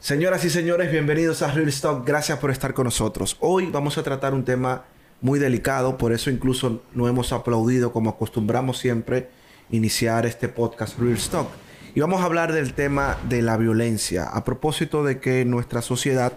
Señoras 0.00 0.42
y 0.46 0.50
señores, 0.50 0.90
bienvenidos 0.90 1.42
a 1.42 1.50
Real 1.52 1.68
Stock. 1.68 2.06
Gracias 2.06 2.38
por 2.38 2.50
estar 2.50 2.72
con 2.72 2.84
nosotros. 2.84 3.36
Hoy 3.38 3.68
vamos 3.70 3.98
a 3.98 4.02
tratar 4.02 4.32
un 4.32 4.46
tema 4.46 4.84
muy 5.20 5.38
delicado, 5.38 5.98
por 5.98 6.14
eso 6.14 6.30
incluso 6.30 6.82
no 6.94 7.06
hemos 7.06 7.34
aplaudido 7.34 7.92
como 7.92 8.08
acostumbramos 8.08 8.78
siempre 8.78 9.28
iniciar 9.70 10.24
este 10.24 10.48
podcast 10.48 10.98
Real 10.98 11.18
Stock. 11.18 11.48
Y 11.94 12.00
vamos 12.00 12.22
a 12.22 12.24
hablar 12.24 12.54
del 12.54 12.72
tema 12.72 13.18
de 13.28 13.42
la 13.42 13.58
violencia, 13.58 14.24
a 14.24 14.42
propósito 14.42 15.04
de 15.04 15.20
que 15.20 15.44
nuestra 15.44 15.82
sociedad 15.82 16.32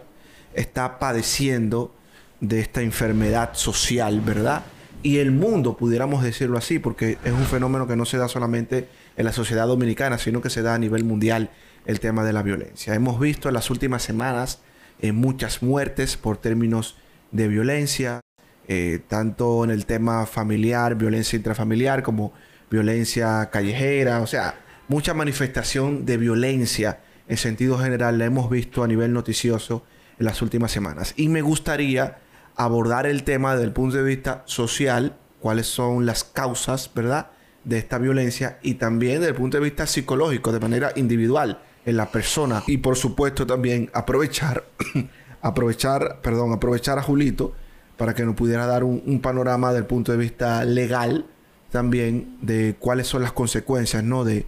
está 0.54 1.00
padeciendo 1.00 1.96
de 2.42 2.60
esta 2.60 2.82
enfermedad 2.82 3.52
social, 3.54 4.20
¿verdad? 4.20 4.64
Y 5.04 5.20
el 5.20 5.32
mundo, 5.32 5.78
pudiéramos 5.78 6.22
decirlo 6.22 6.58
así, 6.58 6.80
porque 6.80 7.18
es 7.24 7.32
un 7.32 7.46
fenómeno 7.46 7.88
que 7.88 7.96
no 7.96 8.04
se 8.04 8.18
da 8.18 8.28
solamente 8.28 8.90
en 9.16 9.24
la 9.24 9.32
sociedad 9.32 9.68
dominicana, 9.68 10.18
sino 10.18 10.42
que 10.42 10.50
se 10.50 10.62
da 10.62 10.76
a 10.76 10.80
nivel 10.80 11.06
mundial 11.06 11.50
el 11.86 12.00
tema 12.00 12.24
de 12.24 12.34
la 12.34 12.44
violencia. 12.44 12.94
Hemos 12.96 13.20
visto 13.20 13.48
en 13.48 13.56
las 13.56 13.70
últimas 13.70 14.04
semanas 14.04 14.62
eh, 15.00 15.12
muchas 15.12 15.62
muertes 15.62 16.18
por 16.18 16.38
términos 16.38 16.98
de 17.32 17.48
violencia, 17.48 18.22
eh, 18.68 19.02
tanto 19.08 19.64
en 19.64 19.72
el 19.72 19.86
tema 19.86 20.26
familiar, 20.26 20.96
violencia 20.96 21.36
intrafamiliar, 21.36 22.04
como 22.04 22.34
violencia 22.70 23.50
callejera, 23.52 24.22
o 24.22 24.28
sea, 24.28 24.56
mucha 24.88 25.14
manifestación 25.14 26.06
de 26.06 26.18
violencia 26.18 27.00
en 27.28 27.38
sentido 27.38 27.78
general 27.78 28.18
la 28.18 28.26
hemos 28.26 28.50
visto 28.50 28.84
a 28.84 28.88
nivel 28.88 29.14
noticioso 29.14 29.84
en 30.20 30.26
las 30.26 30.42
últimas 30.42 30.72
semanas. 30.72 31.14
Y 31.18 31.30
me 31.30 31.42
gustaría 31.42 32.20
abordar 32.56 33.06
el 33.08 33.24
tema 33.24 33.54
desde 33.54 33.66
el 33.66 33.74
punto 33.74 33.98
de 33.98 34.04
vista 34.04 34.44
social, 34.46 35.18
cuáles 35.40 35.68
son 35.68 36.06
las 36.06 36.24
causas, 36.24 36.92
¿verdad?, 36.94 37.32
de 37.64 37.78
esta 37.78 37.98
violencia 37.98 38.60
y 38.62 38.76
también 38.76 39.20
desde 39.20 39.30
el 39.30 39.36
punto 39.36 39.58
de 39.58 39.64
vista 39.64 39.88
psicológico, 39.88 40.52
de 40.52 40.60
manera 40.60 40.92
individual 40.96 41.62
en 41.86 41.98
la 41.98 42.12
persona 42.12 42.64
y 42.68 42.78
por 42.78 42.96
supuesto 42.96 43.46
también 43.46 43.90
aprovechar 43.94 44.66
aprovechar 45.42 46.20
perdón 46.22 46.54
aprovechar 46.54 46.98
a 46.98 47.04
Julito 47.04 47.54
para 47.98 48.14
que 48.14 48.24
nos 48.24 48.36
pudiera 48.36 48.66
dar 48.66 48.84
un, 48.84 49.20
panorama 49.22 49.74
del 49.74 49.86
punto 49.86 50.12
de 50.12 50.18
vista 50.18 50.66
legal 50.66 51.26
también 51.72 52.38
de 52.42 52.76
cuáles 52.80 53.08
son 53.08 53.22
las 53.22 53.32
consecuencias 53.32 54.04
no 54.04 54.24
de, 54.24 54.46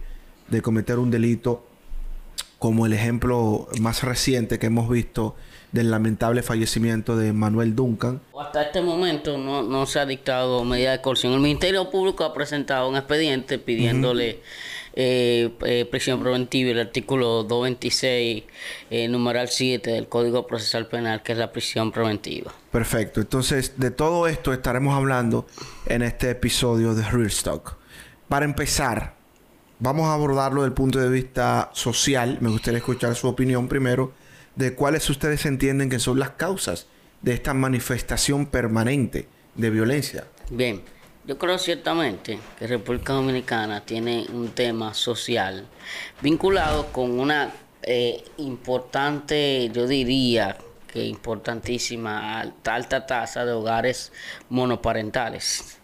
de 0.48 0.62
cometer 0.62 0.98
un 0.98 1.10
delito 1.10 1.66
como 2.58 2.86
el 2.86 2.92
ejemplo 2.92 3.68
más 3.80 4.02
reciente 4.02 4.58
que 4.58 4.66
hemos 4.66 4.88
visto 4.88 5.36
del 5.72 5.90
lamentable 5.90 6.42
fallecimiento 6.42 7.16
de 7.16 7.32
Manuel 7.32 7.76
Duncan. 7.76 8.20
Hasta 8.38 8.62
este 8.62 8.80
momento 8.80 9.36
no, 9.36 9.62
no 9.62 9.84
se 9.84 10.00
ha 10.00 10.06
dictado 10.06 10.64
medida 10.64 10.92
de 10.92 11.00
coerción. 11.02 11.34
El 11.34 11.40
Ministerio 11.40 11.90
Público 11.90 12.24
ha 12.24 12.32
presentado 12.32 12.88
un 12.88 12.96
expediente 12.96 13.58
pidiéndole 13.58 14.40
eh, 14.98 15.52
eh, 15.66 15.86
prisión 15.90 16.22
preventiva, 16.22 16.70
el 16.70 16.80
artículo 16.80 17.44
226, 17.44 18.44
eh, 18.90 19.08
numeral 19.08 19.48
7 19.48 19.90
del 19.90 20.08
Código 20.08 20.46
Procesal 20.46 20.88
Penal, 20.88 21.22
que 21.22 21.32
es 21.32 21.38
la 21.38 21.52
prisión 21.52 21.92
preventiva. 21.92 22.54
Perfecto. 22.72 23.20
Entonces, 23.20 23.74
de 23.76 23.90
todo 23.90 24.26
esto 24.26 24.54
estaremos 24.54 24.94
hablando 24.94 25.46
en 25.84 26.00
este 26.00 26.30
episodio 26.30 26.94
de 26.94 27.02
Real 27.02 27.26
Stock. 27.26 27.76
Para 28.28 28.46
empezar, 28.46 29.16
vamos 29.80 30.06
a 30.06 30.14
abordarlo 30.14 30.62
desde 30.62 30.68
el 30.68 30.74
punto 30.74 30.98
de 30.98 31.10
vista 31.10 31.70
social. 31.74 32.38
Me 32.40 32.48
gustaría 32.48 32.78
escuchar 32.78 33.14
su 33.16 33.28
opinión 33.28 33.68
primero 33.68 34.14
de 34.54 34.74
cuáles 34.74 35.10
ustedes 35.10 35.44
entienden 35.44 35.90
que 35.90 35.98
son 35.98 36.18
las 36.18 36.30
causas 36.30 36.86
de 37.20 37.34
esta 37.34 37.52
manifestación 37.52 38.46
permanente 38.46 39.28
de 39.56 39.68
violencia. 39.68 40.26
Bien, 40.50 40.82
yo 41.26 41.38
creo 41.38 41.58
ciertamente 41.58 42.38
que 42.58 42.66
República 42.66 43.14
Dominicana 43.14 43.84
tiene 43.84 44.26
un 44.32 44.50
tema 44.50 44.94
social 44.94 45.66
vinculado 46.22 46.86
con 46.92 47.18
una 47.18 47.52
eh, 47.82 48.24
importante, 48.38 49.70
yo 49.72 49.86
diría 49.86 50.56
que 50.86 51.04
importantísima, 51.04 52.40
alta, 52.40 53.06
tasa 53.06 53.44
de 53.44 53.52
hogares 53.52 54.12
monoparentales. 54.48 55.78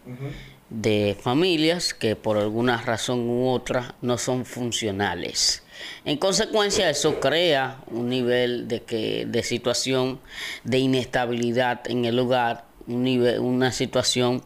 de 0.69 1.15
familias 1.21 1.93
que 1.93 2.15
por 2.15 2.37
alguna 2.37 2.81
razón 2.81 3.29
u 3.29 3.47
otra 3.47 3.93
no 4.01 4.17
son 4.17 4.43
funcionales. 4.43 5.61
En 6.03 6.17
consecuencia, 6.17 6.89
eso 6.89 7.19
crea 7.19 7.77
un 7.87 8.09
nivel 8.09 8.67
de 8.67 8.81
que 8.81 9.25
de 9.27 9.43
situación 9.43 10.19
de 10.63 10.79
inestabilidad 10.79 11.87
en 11.89 12.05
el 12.05 12.17
hogar 12.17 12.65
un 12.87 13.03
nivel, 13.03 13.39
una 13.39 13.71
situación, 13.71 14.43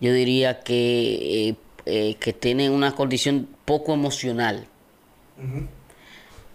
yo 0.00 0.12
diría 0.12 0.60
que, 0.60 1.48
eh, 1.48 1.56
eh, 1.86 2.16
que 2.20 2.32
tiene 2.32 2.70
una 2.70 2.94
condición 2.94 3.48
poco 3.64 3.94
emocional. 3.94 4.66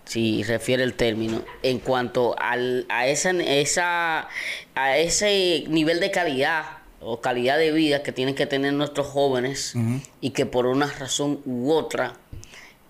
Si 0.06 0.44
refiere 0.44 0.84
el 0.84 0.94
término, 0.96 1.42
en 1.62 1.80
cuanto 1.80 2.36
al, 2.38 2.86
a, 2.90 3.08
esa, 3.08 3.32
esa, 3.32 4.28
a 4.76 4.98
ese 4.98 5.64
nivel 5.70 6.02
de 6.02 6.12
calidad 6.12 6.66
o 7.00 7.22
calidad 7.22 7.58
de 7.58 7.72
vida 7.72 8.04
que 8.04 8.12
tienen 8.12 8.36
que 8.36 8.46
tener 8.46 8.74
nuestros 8.74 9.08
jóvenes 9.08 9.76
y 10.20 10.32
que 10.32 10.46
por 10.46 10.66
una 10.66 10.88
razón 10.88 11.40
u 11.46 11.72
otra 11.72 12.16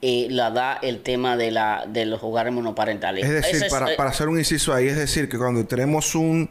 eh, 0.01 0.27
la 0.29 0.51
da 0.51 0.79
el 0.81 1.01
tema 1.01 1.37
de, 1.37 1.51
la, 1.51 1.85
de 1.87 2.05
los 2.05 2.21
hogares 2.23 2.51
monoparentales. 2.51 3.23
Es 3.25 3.31
decir, 3.31 3.69
para, 3.69 3.95
para 3.95 4.09
hacer 4.09 4.27
un 4.27 4.37
inciso 4.37 4.73
ahí, 4.73 4.87
es 4.87 4.97
decir, 4.97 5.29
que 5.29 5.37
cuando 5.37 5.65
tenemos 5.65 6.13
un 6.15 6.49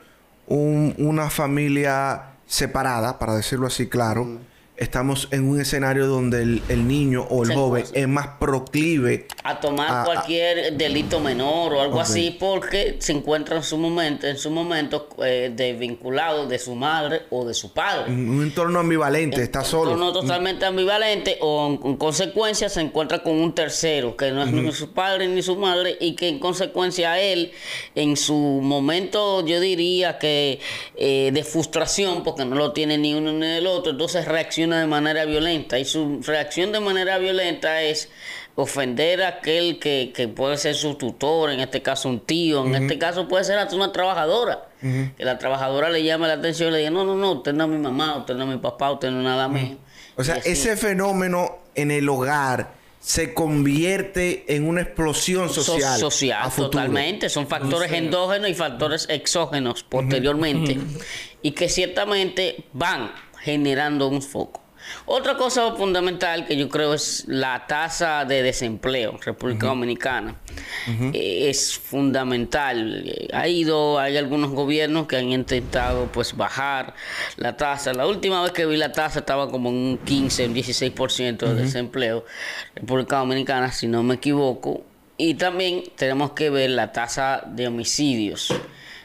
una 0.53 1.31
familia 1.31 2.35
separada, 2.47 3.19
para 3.19 3.35
decirlo 3.35 3.67
así 3.67 3.89
claro, 3.89 4.41
estamos 4.77 5.29
en 5.33 5.49
un 5.49 5.61
escenario 5.61 6.07
donde 6.07 6.43
el, 6.43 6.89
niño 6.89 7.27
o 7.29 7.45
el 7.45 7.53
joven 7.53 7.85
es 7.93 8.09
más 8.09 8.27
proclive 8.41 9.27
a 9.45 9.61
tomar 9.61 10.07
cualquier 10.07 10.77
delito 10.77 11.21
menor 11.21 11.75
o 11.75 11.81
algo 11.83 12.01
así 12.01 12.37
porque 12.41 12.97
se 12.99 13.13
encuentra 13.13 13.57
en 13.57 13.63
su 13.63 13.77
momento 13.77 14.27
en 14.27 14.39
su 14.39 14.51
momento 14.51 15.09
eh, 15.23 15.53
desvinculado 15.55 16.47
de 16.47 16.59
su 16.59 16.75
madre 16.75 17.23
o 17.31 17.45
de 17.45 17.53
su 17.53 17.73
padre. 17.73 18.11
Un 18.11 18.43
entorno 18.43 18.81
ambivalente 18.81 19.43
está 19.43 19.63
solo. 19.63 19.91
un 19.91 19.99
entorno 19.99 20.13
totalmente 20.21 20.65
ambivalente 20.65 21.39
o 21.43 21.79
en, 21.85 21.97
consecuencia 21.97 22.71
se 22.71 22.81
encuentra 22.81 23.23
con 23.23 23.35
un 23.35 23.55
tercero 23.55 24.17
que 24.17 24.31
no 24.31 24.43
es 24.43 24.53
ni 24.53 24.73
su 24.73 24.93
padre 24.93 25.29
ni 25.29 25.43
su 25.43 25.57
madre 25.57 25.99
y 26.01 26.15
que 26.15 26.29
en 26.29 26.39
consecuencia 26.39 27.21
él 27.21 27.53
en 27.95 28.17
su 28.17 28.35
momento 28.35 29.45
yo 29.47 29.61
diría 29.61 30.19
que 30.19 30.61
eh, 30.97 31.31
de 31.33 31.45
frustración 31.45 32.25
porque 32.25 32.47
no 32.47 32.57
lo 32.57 32.73
tiene 32.73 32.97
ni 32.97 33.15
uno 33.15 33.33
ni 33.33 33.47
el 33.47 33.67
otro 33.67 33.93
entonces 33.93 34.27
reacciona 34.27 34.62
de 34.71 34.87
manera 34.87 35.25
violenta. 35.25 35.79
Y 35.79 35.85
su 35.85 36.21
reacción 36.23 36.73
de 36.73 36.81
manera 36.81 37.19
violenta 37.19 37.83
es 37.83 38.09
ofender 38.55 39.23
a 39.23 39.29
aquel 39.29 39.79
que, 39.79 40.33
puede 40.35 40.57
ser 40.59 40.75
su 40.75 40.95
tutor, 40.95 41.51
en 41.51 41.61
este 41.61 41.83
caso 41.83 42.09
un 42.09 42.21
tío, 42.21 42.67
en 42.67 42.75
este 42.75 42.99
caso 42.99 43.27
puede 43.29 43.45
ser 43.45 43.59
hasta 43.59 43.75
una 43.75 43.93
trabajadora, 43.93 44.69
que 44.81 45.25
la 45.25 45.39
trabajadora 45.39 45.89
le 45.89 46.03
llame 46.03 46.27
la 46.27 46.35
atención 46.35 46.69
y 46.69 46.73
le 46.73 46.79
diga, 46.79 46.91
no, 46.91 47.05
no, 47.05 47.15
no, 47.15 47.33
usted 47.33 47.55
no 47.55 47.65
es 47.65 47.71
mi 47.71 47.79
mamá, 47.79 48.19
usted 48.19 48.35
no 48.35 48.45
es 48.45 48.51
mi 48.51 48.59
papá, 48.59 48.93
usted 48.93 49.11
no 49.11 49.19
es 49.19 49.25
nada 49.25 49.49
mío. 49.49 49.77
O 50.17 50.25
sea, 50.25 50.37
ese 50.37 50.77
fenómeno 50.77 51.59
en 51.75 51.91
el 51.91 52.09
hogar 52.09 52.83
se 53.01 53.35
convierte 53.35 54.45
en 54.55 54.69
una 54.69 54.83
explosión 54.83 55.49
social. 55.49 55.99
social, 55.99 56.51
totalmente. 56.55 57.29
Son 57.29 57.49
factores 57.49 57.91
endógenos 57.91 58.49
y 58.49 58.55
factores 58.55 59.07
exógenos 59.11 59.83
posteriormente. 59.83 60.79
Y 61.43 61.51
que 61.51 61.69
ciertamente 61.69 62.65
van 62.73 63.11
generando 63.43 64.09
un 64.09 64.23
foco. 64.23 64.63
Otra 65.07 65.37
cosa 65.37 65.73
fundamental 65.75 66.47
que 66.47 66.57
yo 66.57 66.69
creo 66.69 66.95
es 66.95 67.25
la 67.29 67.67
tasa 67.67 68.25
de 68.25 68.43
desempleo 68.43 69.19
República 69.25 69.67
Dominicana. 69.67 70.37
Eh, 71.13 71.49
es 71.49 71.79
fundamental. 71.79 73.05
Ha 73.33 73.49
ido, 73.49 73.99
hay 73.99 74.17
algunos 74.17 74.51
gobiernos 74.51 75.07
que 75.07 75.17
han 75.17 75.31
intentado 75.31 76.07
pues 76.07 76.37
bajar 76.37 76.95
la 77.37 77.57
tasa. 77.57 77.93
La 77.93 78.07
última 78.07 78.43
vez 78.43 78.53
que 78.53 78.67
vi 78.67 78.77
la 78.77 78.93
tasa 78.93 79.21
estaba 79.21 79.51
como 79.51 79.71
en 79.71 79.77
un 79.77 79.99
15, 79.99 80.47
un 80.47 80.55
16% 80.55 81.39
de 81.39 81.55
desempleo 81.55 82.25
República 82.75 83.19
Dominicana, 83.19 83.71
si 83.73 83.87
no 83.87 84.03
me 84.03 84.15
equivoco. 84.15 84.85
Y 85.17 85.35
también 85.35 85.85
tenemos 85.97 86.33
que 86.33 86.51
ver 86.51 86.71
la 86.71 86.93
tasa 86.93 87.45
de 87.47 87.69
homicidios. 87.69 88.53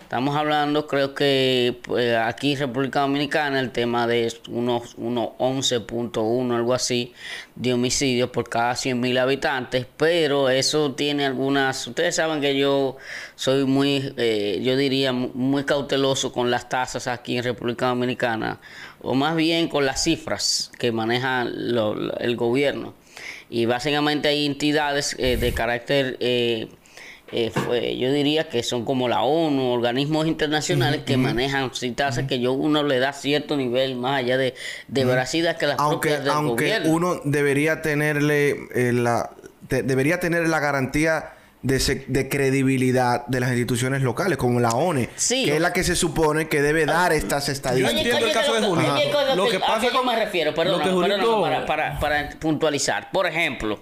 Estamos 0.08 0.38
hablando, 0.38 0.88
creo 0.88 1.14
que 1.14 1.82
pues, 1.84 2.16
aquí 2.16 2.54
en 2.54 2.60
República 2.60 3.02
Dominicana, 3.02 3.60
el 3.60 3.72
tema 3.72 4.08
de 4.08 4.34
unos, 4.48 4.96
unos 4.96 5.32
11.1, 5.38 6.56
algo 6.56 6.74
así, 6.74 7.12
de 7.56 7.74
homicidios 7.74 8.30
por 8.30 8.48
cada 8.48 8.72
100.000 8.72 9.20
habitantes, 9.20 9.86
pero 9.98 10.48
eso 10.48 10.94
tiene 10.96 11.26
algunas... 11.26 11.86
Ustedes 11.88 12.16
saben 12.16 12.40
que 12.40 12.58
yo 12.58 12.96
soy 13.36 13.66
muy, 13.66 14.14
eh, 14.16 14.62
yo 14.64 14.78
diría, 14.78 15.12
muy 15.12 15.66
cauteloso 15.66 16.32
con 16.32 16.52
las 16.52 16.70
tasas 16.70 17.08
aquí 17.08 17.38
en 17.38 17.44
República 17.44 17.88
Dominicana, 17.88 18.62
o 19.02 19.14
más 19.14 19.36
bien 19.36 19.68
con 19.68 19.86
las 19.86 20.06
cifras 20.06 20.72
que 20.80 20.94
maneja 20.94 21.42
el 21.42 22.36
gobierno. 22.38 22.94
Y 23.50 23.66
básicamente 23.66 24.30
hay 24.30 24.46
entidades 24.46 25.18
eh, 25.20 25.36
de 25.36 25.54
carácter... 25.54 26.16
Eh, 26.22 26.70
eh, 27.32 27.52
fue, 27.52 27.98
yo 27.98 28.12
diría 28.12 28.48
que 28.48 28.64
son 28.64 28.86
como 28.86 29.10
la 29.10 29.22
ONU, 29.22 29.72
organismos 29.72 30.28
internacionales 30.28 31.02
que 31.06 31.18
manejan 31.18 31.72
tasas 31.96 32.26
que 32.26 32.40
yo 32.40 32.54
uno 32.54 32.84
le 32.84 33.00
da 33.00 33.12
cierto 33.12 33.58
nivel 33.58 33.96
más 33.96 34.20
allá 34.20 34.38
de, 34.38 34.54
de 34.88 35.06
veracidad 35.06 35.58
que 35.58 35.68
las 35.68 35.80
aunque, 35.80 36.10
propias 36.10 36.24
del 36.24 36.34
aunque 36.34 36.82
uno 36.86 37.20
debería 37.26 37.82
tenerle 37.82 38.56
eh, 38.74 38.94
la 38.94 39.32
debería 39.70 40.20
tener 40.20 40.48
la 40.48 40.62
garantía 40.62 41.34
de, 41.62 42.30
credibilidad 42.30 43.26
de 43.28 43.40
las 43.40 43.50
instituciones 43.50 44.02
locales, 44.02 44.38
como 44.38 44.60
la 44.60 44.70
ONE, 44.70 45.10
que 45.28 45.56
es 45.56 45.62
la 45.62 45.74
que 45.74 45.84
se 45.84 45.96
supone 45.96 46.48
que 46.48 46.62
debe 46.62 46.86
dar 46.86 47.14
estas 47.14 47.50
estadísticas. 47.50 47.94
Yo 47.94 47.98
entiendo 48.00 48.28
el 48.28 48.34
caso 48.34 48.54
de 48.54 48.68
Julio. 48.68 48.96
Lo 49.36 49.48
que 49.50 49.60
pasa 49.60 49.90
con... 49.92 50.06
me 50.06 50.16
refiero, 50.16 50.54
perdón, 50.54 50.82
para, 51.42 51.66
para, 51.66 52.00
para 52.00 52.30
puntualizar. 52.40 53.12
Por 53.12 53.26
ejemplo, 53.26 53.80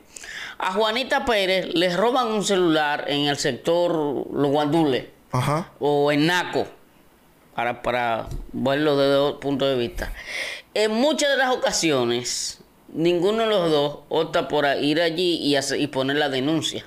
a 0.57 0.72
Juanita 0.72 1.25
Pérez 1.25 1.68
les 1.74 1.95
roban 1.95 2.27
un 2.27 2.44
celular 2.44 3.06
en 3.07 3.27
el 3.27 3.38
sector 3.38 3.92
Los 4.31 4.51
Guandules 4.51 5.06
o 5.80 6.12
en 6.12 6.28
Naco, 6.28 6.66
para, 7.54 7.81
para 7.81 8.28
verlo 8.54 8.98
desde 8.98 9.16
otro 9.16 9.39
punto 9.39 9.66
de 9.66 9.75
vista. 9.75 10.13
En 10.74 10.92
muchas 10.92 11.30
de 11.30 11.38
las 11.38 11.54
ocasiones, 11.54 12.60
ninguno 12.94 13.44
de 13.44 13.50
los 13.50 13.71
dos 13.71 14.00
opta 14.10 14.48
por 14.48 14.66
ir 14.81 15.01
allí 15.01 15.39
y, 15.42 15.57
y 15.57 15.88
poner 15.88 16.18
la 16.18 16.30
denuncia. 16.30 16.86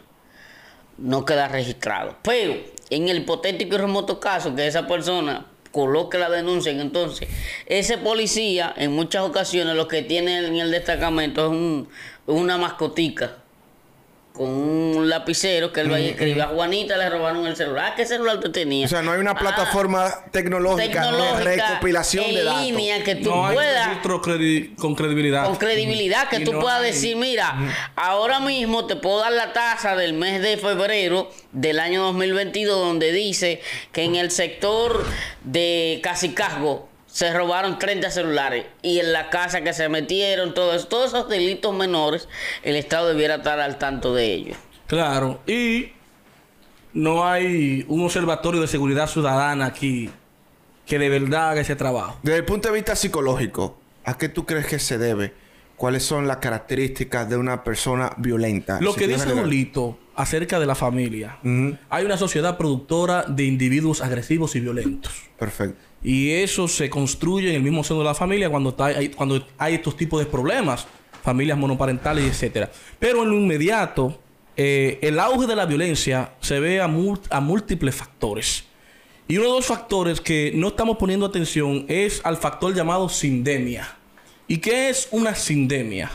No 0.99 1.25
queda 1.25 1.49
registrado. 1.49 2.17
Pero 2.23 2.57
en 2.91 3.09
el 3.09 3.19
hipotético 3.19 3.77
y 3.77 3.79
remoto 3.79 4.21
caso 4.21 4.55
que 4.55 4.67
esa 4.67 4.87
persona 4.87 5.47
coloque 5.73 6.19
la 6.19 6.31
denuncia, 6.31 6.73
entonces 6.73 7.29
ese 7.67 7.99
policía 7.99 8.73
en 8.77 8.93
muchas 8.93 9.23
ocasiones 9.23 9.77
lo 9.77 9.87
que 9.87 10.03
tiene 10.03 10.47
en 10.47 10.57
el 10.57 10.71
destacamento 10.71 11.47
es 11.47 11.51
un, 11.51 11.89
una 12.27 12.57
mascotica 12.57 13.37
con 14.39 14.49
un 14.49 15.09
lapicero 15.09 15.73
que 15.73 15.81
él 15.81 15.91
va 15.91 15.97
a 15.97 16.01
escribir. 16.01 16.41
A 16.41 16.47
Juanita 16.47 16.97
le 16.97 17.11
robaron 17.11 17.45
el 17.45 17.57
celular. 17.57 17.95
¿Qué 17.97 18.07
celular 18.07 18.39
tú 18.39 18.53
tenías? 18.53 18.91
O 18.91 18.95
sea, 18.95 19.03
no 19.03 19.11
hay 19.11 19.19
una 19.19 19.33
ah, 19.33 19.39
plataforma 19.39 20.15
tecnológica, 20.31 21.11
de 21.11 21.45
recopilación 21.45 22.33
de 22.33 22.45
datos. 22.45 22.63
línea 22.63 23.03
que 23.03 23.17
tú 23.17 23.31
no 23.31 23.53
puedas. 23.53 23.99
con 24.79 24.95
credibilidad. 24.95 25.45
Con 25.45 25.57
credibilidad, 25.57 26.29
que 26.29 26.41
tú 26.41 26.53
puedas 26.53 26.83
decir, 26.83 27.17
mira, 27.17 27.57
ahora 27.97 28.39
mismo 28.39 28.87
te 28.87 28.95
puedo 28.95 29.19
dar 29.19 29.33
la 29.33 29.53
tasa 29.53 29.97
del 29.97 30.13
mes 30.13 30.41
de 30.41 30.57
febrero 30.57 31.31
del 31.51 31.81
año 31.81 32.05
2022, 32.05 32.79
donde 32.79 33.11
dice 33.11 33.61
que 33.91 34.05
en 34.05 34.15
el 34.15 34.31
sector 34.31 35.05
de 35.43 36.01
Casicasgo 36.03 36.88
se 37.09 37.33
robaron 37.33 37.79
30 37.79 38.11
celulares 38.11 38.67
y 38.83 39.01
en 39.01 39.13
la 39.13 39.31
casa 39.31 39.63
que 39.63 39.73
se 39.73 39.89
metieron, 39.89 40.55
todos, 40.55 40.89
todos 40.89 41.09
esos 41.09 41.29
delitos 41.29 41.75
menores, 41.75 42.29
el 42.63 42.77
Estado 42.77 43.09
debiera 43.09 43.37
estar 43.37 43.59
al 43.59 43.79
tanto 43.79 44.15
de 44.15 44.33
ellos. 44.33 44.57
Claro, 44.87 45.41
y 45.47 45.93
no 46.93 47.27
hay 47.27 47.85
un 47.89 48.05
observatorio 48.05 48.61
de 48.61 48.67
seguridad 48.67 49.09
ciudadana 49.09 49.67
aquí 49.67 50.11
que 50.87 50.99
de 50.99 51.09
verdad 51.09 51.51
haga 51.51 51.61
ese 51.61 51.77
trabajo. 51.77 52.19
Desde 52.23 52.39
el 52.39 52.45
punto 52.45 52.69
de 52.69 52.75
vista 52.75 52.95
psicológico, 52.95 53.79
¿a 54.05 54.17
qué 54.17 54.29
tú 54.29 54.47
crees 54.47 54.67
que 54.67 54.79
se 54.79 54.97
debe? 54.99 55.35
¿Cuáles 55.77 56.03
son 56.03 56.27
las 56.27 56.39
características 56.39 57.29
de 57.29 57.37
una 57.37 57.63
persona 57.63 58.13
violenta? 58.17 58.81
Lo 58.81 58.95
que 58.95 59.07
dice 59.07 59.31
Julito 59.31 59.99
acerca 60.17 60.59
de 60.59 60.67
la 60.67 60.75
familia. 60.75 61.39
Hay 61.89 62.05
una 62.05 62.17
sociedad 62.17 62.59
productora 62.59 63.25
de 63.29 63.45
individuos 63.45 64.01
agresivos 64.03 64.57
y 64.57 64.61
violentos. 64.61 65.13
Perfecto. 65.39 65.88
Y 66.03 66.31
eso 66.31 66.69
se 66.69 66.89
construye 66.89 67.51
en 67.51 67.57
el 67.57 67.63
mismo 67.63 67.83
seno 67.83 68.01
de 68.01 68.07
la 68.07 68.15
familia 68.15 68.51
cuando, 68.51 68.75
hay, 68.79 69.09
cuando 69.09 69.45
hay 69.59 69.75
estos 69.75 69.97
tipos 69.97 70.21
de 70.21 70.27
problemas, 70.27 70.87
familias 71.23 71.59
monoparentales, 71.59 72.25
etcétera. 72.25 72.71
Pero 72.99 73.23
en 73.23 73.31
lo 73.31 73.37
inmediato, 73.37 74.19
eh, 74.57 74.99
el 75.03 75.19
auge 75.19 75.47
de 75.47 75.57
la 75.57 75.67
violencia 75.67 76.33
se 76.41 76.61
ve 76.61 76.81
a, 76.81 76.85
a 76.85 77.41
múltiples 77.41 77.95
factores. 77.95 78.65
Y 79.27 79.37
uno 79.37 79.49
de 79.49 79.55
los 79.57 79.67
factores 79.67 80.21
que 80.21 80.53
no 80.55 80.69
estamos 80.69 80.97
poniendo 80.97 81.27
atención 81.27 81.85
es 81.89 82.21
al 82.25 82.39
factor 82.39 82.75
llamado 82.75 83.09
sindemia. 83.09 83.97
¿Y 84.47 84.59
qué 84.59 84.89
es 84.89 85.09
una 85.11 85.35
sindemia? 85.35 86.11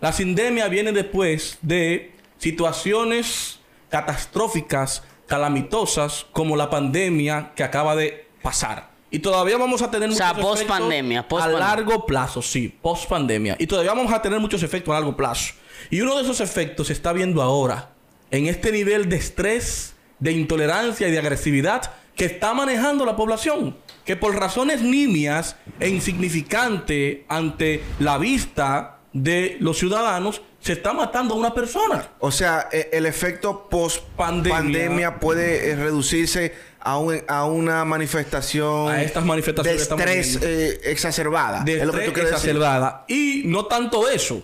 La 0.00 0.12
sindemia 0.12 0.68
viene 0.68 0.92
después 0.92 1.58
de 1.62 2.12
situaciones 2.36 3.58
catastróficas, 3.88 5.02
calamitosas, 5.26 6.26
como 6.32 6.56
la 6.56 6.68
pandemia 6.70 7.52
que 7.56 7.64
acaba 7.64 7.96
de 7.96 8.26
pasar. 8.42 8.97
Y 9.10 9.20
todavía 9.20 9.56
vamos 9.56 9.80
a 9.82 9.90
tener 9.90 10.08
muchos 10.08 10.32
post 10.34 10.68
-pandemia, 10.68 11.20
efectos 11.20 11.42
a 11.42 11.48
largo 11.48 12.04
plazo, 12.04 12.42
sí, 12.42 12.68
post 12.82 13.08
pandemia. 13.08 13.56
Y 13.58 13.66
todavía 13.66 13.92
vamos 13.94 14.12
a 14.12 14.20
tener 14.20 14.38
muchos 14.38 14.62
efectos 14.62 14.92
a 14.92 14.98
largo 14.98 15.16
plazo. 15.16 15.54
Y 15.90 16.00
uno 16.00 16.16
de 16.16 16.22
esos 16.22 16.40
efectos 16.40 16.88
se 16.88 16.92
está 16.92 17.12
viendo 17.12 17.40
ahora 17.40 17.90
en 18.30 18.46
este 18.46 18.72
nivel 18.72 19.08
de 19.08 19.16
estrés, 19.16 19.94
de 20.18 20.32
intolerancia 20.32 21.08
y 21.08 21.10
de 21.10 21.18
agresividad 21.18 21.90
que 22.14 22.26
está 22.26 22.52
manejando 22.52 23.06
la 23.06 23.16
población. 23.16 23.76
Que 24.04 24.16
por 24.16 24.34
razones 24.34 24.82
nimias 24.82 25.56
e 25.78 25.88
insignificantes 25.88 27.18
ante 27.28 27.82
la 28.00 28.18
vista 28.18 28.98
de 29.12 29.56
los 29.60 29.78
ciudadanos, 29.78 30.42
se 30.60 30.72
está 30.72 30.92
matando 30.92 31.34
a 31.34 31.36
una 31.36 31.54
persona. 31.54 32.10
O 32.18 32.30
sea, 32.30 32.68
e, 32.72 32.90
el 32.92 33.06
efecto 33.06 33.68
post 33.70 34.02
pandemia 34.16 35.18
puede 35.20 35.70
eh, 35.70 35.76
reducirse 35.76 36.52
a, 36.80 37.44
una 37.44 37.84
manifestación 37.84 38.90
a 38.90 39.02
estas 39.02 39.24
manifestaciones 39.24 39.88
de 39.88 39.96
estrés 39.96 40.38
eh, 40.42 40.80
exacerbada. 40.84 41.62
De 41.64 41.82
estrés 41.82 42.08
exacerbada. 42.08 43.04
Y 43.08 43.42
no 43.46 43.66
tanto 43.66 44.08
eso. 44.08 44.42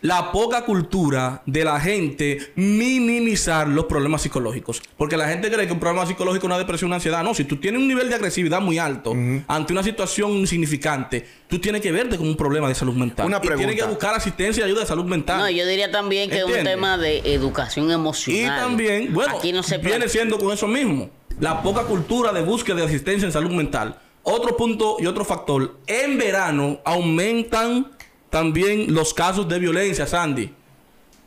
La 0.00 0.30
poca 0.30 0.64
cultura 0.64 1.42
de 1.44 1.64
la 1.64 1.80
gente 1.80 2.52
minimizar 2.54 3.66
los 3.66 3.86
problemas 3.86 4.22
psicológicos. 4.22 4.80
Porque 4.96 5.16
la 5.16 5.28
gente 5.28 5.50
cree 5.50 5.66
que 5.66 5.72
un 5.72 5.80
problema 5.80 6.06
psicológico 6.06 6.46
es 6.46 6.50
una 6.50 6.58
depresión, 6.58 6.88
una 6.88 6.96
ansiedad. 6.96 7.24
No, 7.24 7.34
si 7.34 7.42
tú 7.42 7.56
tienes 7.56 7.80
un 7.80 7.88
nivel 7.88 8.08
de 8.08 8.14
agresividad 8.14 8.60
muy 8.60 8.78
alto 8.78 9.12
ante 9.48 9.72
una 9.72 9.82
situación 9.82 10.30
insignificante, 10.32 11.26
tú 11.48 11.58
tienes 11.58 11.80
que 11.80 11.90
verte 11.90 12.16
como 12.16 12.30
un 12.30 12.36
problema 12.36 12.68
de 12.68 12.76
salud 12.76 12.94
mental. 12.94 13.26
Una 13.26 13.40
pregunta. 13.40 13.60
Y 13.60 13.66
tienes 13.66 13.84
que 13.84 13.90
buscar 13.90 14.14
asistencia 14.14 14.60
y 14.60 14.64
ayuda 14.66 14.82
de 14.82 14.86
salud 14.86 15.04
mental. 15.04 15.40
No, 15.40 15.50
yo 15.50 15.66
diría 15.66 15.90
también 15.90 16.30
que 16.30 16.38
es 16.38 16.44
un 16.44 16.62
tema 16.62 16.96
de 16.96 17.34
educación 17.34 17.90
emocional. 17.90 18.40
Y 18.40 18.46
también, 18.46 19.12
bueno, 19.12 19.36
Aquí 19.36 19.52
no 19.52 19.64
se 19.64 19.78
viene 19.78 20.08
siendo 20.08 20.38
con 20.38 20.52
eso 20.52 20.68
mismo 20.68 21.10
la 21.40 21.62
poca 21.62 21.84
cultura 21.84 22.32
de 22.32 22.42
búsqueda 22.42 22.76
de 22.76 22.84
asistencia 22.84 23.26
en 23.26 23.32
salud 23.32 23.50
mental. 23.50 23.98
Otro 24.22 24.56
punto 24.56 24.96
y 24.98 25.06
otro 25.06 25.24
factor, 25.24 25.78
en 25.86 26.18
verano 26.18 26.80
aumentan 26.84 27.92
también 28.30 28.92
los 28.92 29.14
casos 29.14 29.48
de 29.48 29.58
violencia, 29.58 30.06
Sandy. 30.06 30.50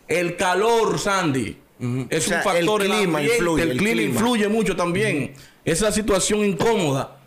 El 0.07 0.35
calor, 0.35 0.99
Sandy. 0.99 1.57
Es 2.09 2.27
un 2.27 2.41
factor. 2.41 2.83
El 2.83 2.91
clima, 2.91 3.23
influye, 3.23 3.63
el, 3.63 3.77
clima, 3.77 4.01
influye 4.01 4.47
mucho 4.47 4.75
también. 4.75 5.33
Esa 5.65 5.91
situación 5.91 6.45
incómoda. 6.45 7.17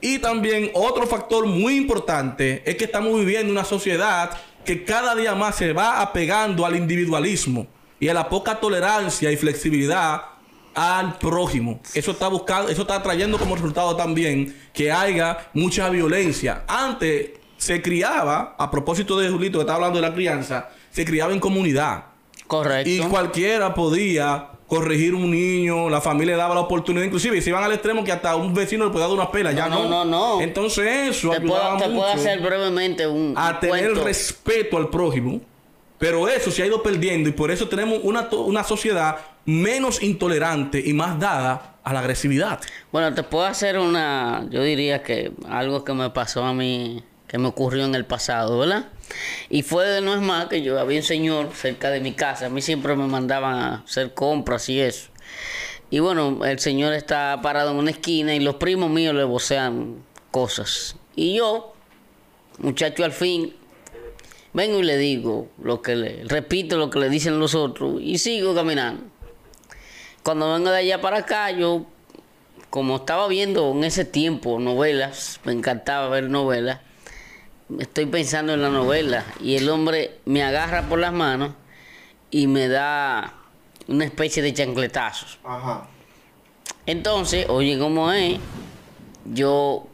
Y 0.00 0.18
también 0.18 0.70
otro 0.74 1.06
factor 1.06 1.46
muy 1.46 1.76
importante 1.76 2.62
es 2.66 2.76
que 2.76 2.84
estamos 2.84 3.18
viviendo 3.18 3.50
una 3.50 3.64
sociedad 3.64 4.38
que 4.64 4.84
cada 4.84 5.14
día 5.14 5.34
más 5.34 5.56
se 5.56 5.72
va 5.72 6.00
apegando 6.00 6.64
al 6.64 6.76
individualismo 6.76 7.66
y 7.98 8.08
a 8.08 8.14
la 8.14 8.28
poca 8.28 8.60
tolerancia 8.60 9.32
y 9.32 9.36
flexibilidad 9.36 10.33
al 10.74 11.18
prójimo. 11.18 11.80
Eso 11.94 12.12
está 12.12 12.28
buscando, 12.28 12.70
eso 12.70 12.82
está 12.82 13.02
trayendo 13.02 13.38
como 13.38 13.54
resultado 13.54 13.96
también 13.96 14.56
que 14.72 14.90
haya 14.90 15.50
mucha 15.52 15.88
violencia. 15.88 16.64
Antes 16.66 17.30
se 17.56 17.80
criaba, 17.80 18.54
a 18.58 18.70
propósito 18.70 19.18
de 19.18 19.30
Julito 19.30 19.58
que 19.58 19.62
estaba 19.62 19.76
hablando 19.76 20.00
de 20.00 20.08
la 20.08 20.14
crianza, 20.14 20.70
se 20.90 21.04
criaba 21.04 21.32
en 21.32 21.40
comunidad. 21.40 22.04
Correcto. 22.46 22.90
Y 22.90 22.98
cualquiera 23.00 23.74
podía 23.74 24.48
corregir 24.66 25.14
un 25.14 25.30
niño, 25.30 25.88
la 25.88 26.00
familia 26.00 26.34
le 26.34 26.38
daba 26.38 26.54
la 26.54 26.62
oportunidad, 26.62 27.04
inclusive 27.04 27.40
se 27.40 27.50
iban 27.50 27.62
al 27.62 27.72
extremo 27.72 28.02
que 28.02 28.12
hasta 28.12 28.34
un 28.36 28.52
vecino 28.54 28.84
le 28.84 28.90
podía 28.90 29.06
dar 29.06 29.14
una 29.14 29.30
pela, 29.30 29.52
ya 29.52 29.68
no. 29.68 29.88
No, 29.88 30.04
no, 30.04 30.40
Entonces 30.40 31.10
eso 31.10 31.30
te 31.30 31.40
puedo, 31.40 31.76
te 31.76 31.88
puedo 31.88 32.06
hacer 32.06 32.40
brevemente 32.40 33.06
un 33.06 33.34
a 33.36 33.60
tener 33.60 33.94
respeto 33.94 34.76
al 34.76 34.88
prójimo. 34.88 35.40
Pero 35.98 36.28
eso 36.28 36.50
se 36.50 36.62
ha 36.62 36.66
ido 36.66 36.82
perdiendo 36.82 37.28
y 37.28 37.32
por 37.32 37.50
eso 37.50 37.68
tenemos 37.68 38.00
una, 38.02 38.28
una 38.30 38.64
sociedad 38.64 39.16
menos 39.44 40.02
intolerante 40.02 40.82
y 40.84 40.92
más 40.92 41.18
dada 41.18 41.76
a 41.82 41.92
la 41.92 42.00
agresividad. 42.00 42.60
Bueno, 42.90 43.14
te 43.14 43.22
puedo 43.22 43.44
hacer 43.44 43.78
una, 43.78 44.46
yo 44.50 44.62
diría 44.62 45.02
que 45.02 45.32
algo 45.48 45.84
que 45.84 45.92
me 45.92 46.10
pasó 46.10 46.44
a 46.44 46.54
mí, 46.54 47.02
que 47.28 47.38
me 47.38 47.48
ocurrió 47.48 47.84
en 47.84 47.94
el 47.94 48.06
pasado, 48.06 48.58
¿verdad? 48.58 48.88
Y 49.50 49.62
fue 49.62 49.86
de 49.86 50.00
no 50.00 50.14
es 50.14 50.20
más 50.20 50.46
que 50.46 50.62
yo 50.62 50.78
había 50.80 50.98
un 50.98 51.04
señor 51.04 51.50
cerca 51.54 51.90
de 51.90 52.00
mi 52.00 52.12
casa, 52.12 52.46
a 52.46 52.48
mí 52.48 52.62
siempre 52.62 52.96
me 52.96 53.06
mandaban 53.06 53.56
a 53.56 53.74
hacer 53.86 54.14
compras 54.14 54.68
y 54.68 54.80
eso. 54.80 55.10
Y 55.90 56.00
bueno, 56.00 56.44
el 56.44 56.58
señor 56.58 56.94
está 56.94 57.38
parado 57.42 57.70
en 57.70 57.76
una 57.76 57.90
esquina 57.90 58.34
y 58.34 58.40
los 58.40 58.56
primos 58.56 58.90
míos 58.90 59.14
le 59.14 59.24
vocean 59.24 60.02
cosas. 60.30 60.96
Y 61.14 61.36
yo, 61.36 61.74
muchacho 62.58 63.04
al 63.04 63.12
fin, 63.12 63.54
vengo 64.54 64.78
y 64.78 64.84
le 64.84 64.96
digo 64.96 65.48
lo 65.62 65.82
que 65.82 65.96
le, 65.96 66.24
repito 66.24 66.78
lo 66.78 66.88
que 66.88 66.98
le 67.00 67.10
dicen 67.10 67.38
los 67.38 67.54
otros 67.54 68.00
y 68.00 68.18
sigo 68.18 68.54
caminando. 68.54 69.02
Cuando 70.22 70.50
vengo 70.54 70.70
de 70.70 70.78
allá 70.78 71.02
para 71.02 71.18
acá, 71.18 71.50
yo, 71.50 71.84
como 72.70 72.96
estaba 72.96 73.28
viendo 73.28 73.70
en 73.72 73.84
ese 73.84 74.06
tiempo 74.06 74.58
novelas, 74.58 75.40
me 75.44 75.52
encantaba 75.52 76.08
ver 76.08 76.30
novelas, 76.30 76.80
estoy 77.78 78.06
pensando 78.06 78.54
en 78.54 78.62
la 78.62 78.70
novela 78.70 79.24
y 79.40 79.56
el 79.56 79.68
hombre 79.68 80.18
me 80.24 80.42
agarra 80.42 80.88
por 80.88 80.98
las 80.98 81.12
manos 81.12 81.52
y 82.30 82.46
me 82.46 82.68
da 82.68 83.34
una 83.86 84.04
especie 84.04 84.42
de 84.42 84.54
chancletazos. 84.54 85.38
Ajá. 85.44 85.88
Entonces, 86.86 87.46
oye, 87.48 87.78
¿cómo 87.78 88.12
es? 88.12 88.38
Yo 89.26 89.86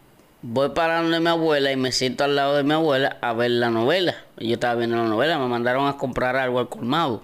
voy 0.43 0.71
para 0.71 1.03
donde 1.03 1.21
mi 1.21 1.29
abuela 1.29 1.71
y 1.71 1.77
me 1.77 1.93
siento 1.93 2.25
al 2.25 2.37
lado 2.37 2.57
de 2.57 2.63
mi 2.63 2.73
abuela 2.73 3.19
a 3.21 3.33
ver 3.33 3.51
la 3.53 3.71
novela. 3.71 4.17
Yo 4.41 4.55
estaba 4.55 4.75
viendo 4.75 4.97
la 4.97 5.05
novela, 5.05 5.39
me 5.39 5.47
mandaron 5.47 5.87
a 5.87 5.97
comprar 5.97 6.37
algo 6.37 6.59
al 6.59 6.69
colmado. 6.69 7.23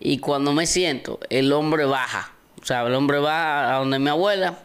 Y 0.00 0.18
cuando 0.18 0.52
me 0.52 0.66
siento, 0.66 1.20
el 1.30 1.52
hombre 1.52 1.84
baja. 1.84 2.32
O 2.60 2.66
sea, 2.66 2.82
el 2.82 2.94
hombre 2.94 3.18
va 3.18 3.74
a 3.74 3.78
donde 3.78 3.98
mi 3.98 4.10
abuela 4.10 4.58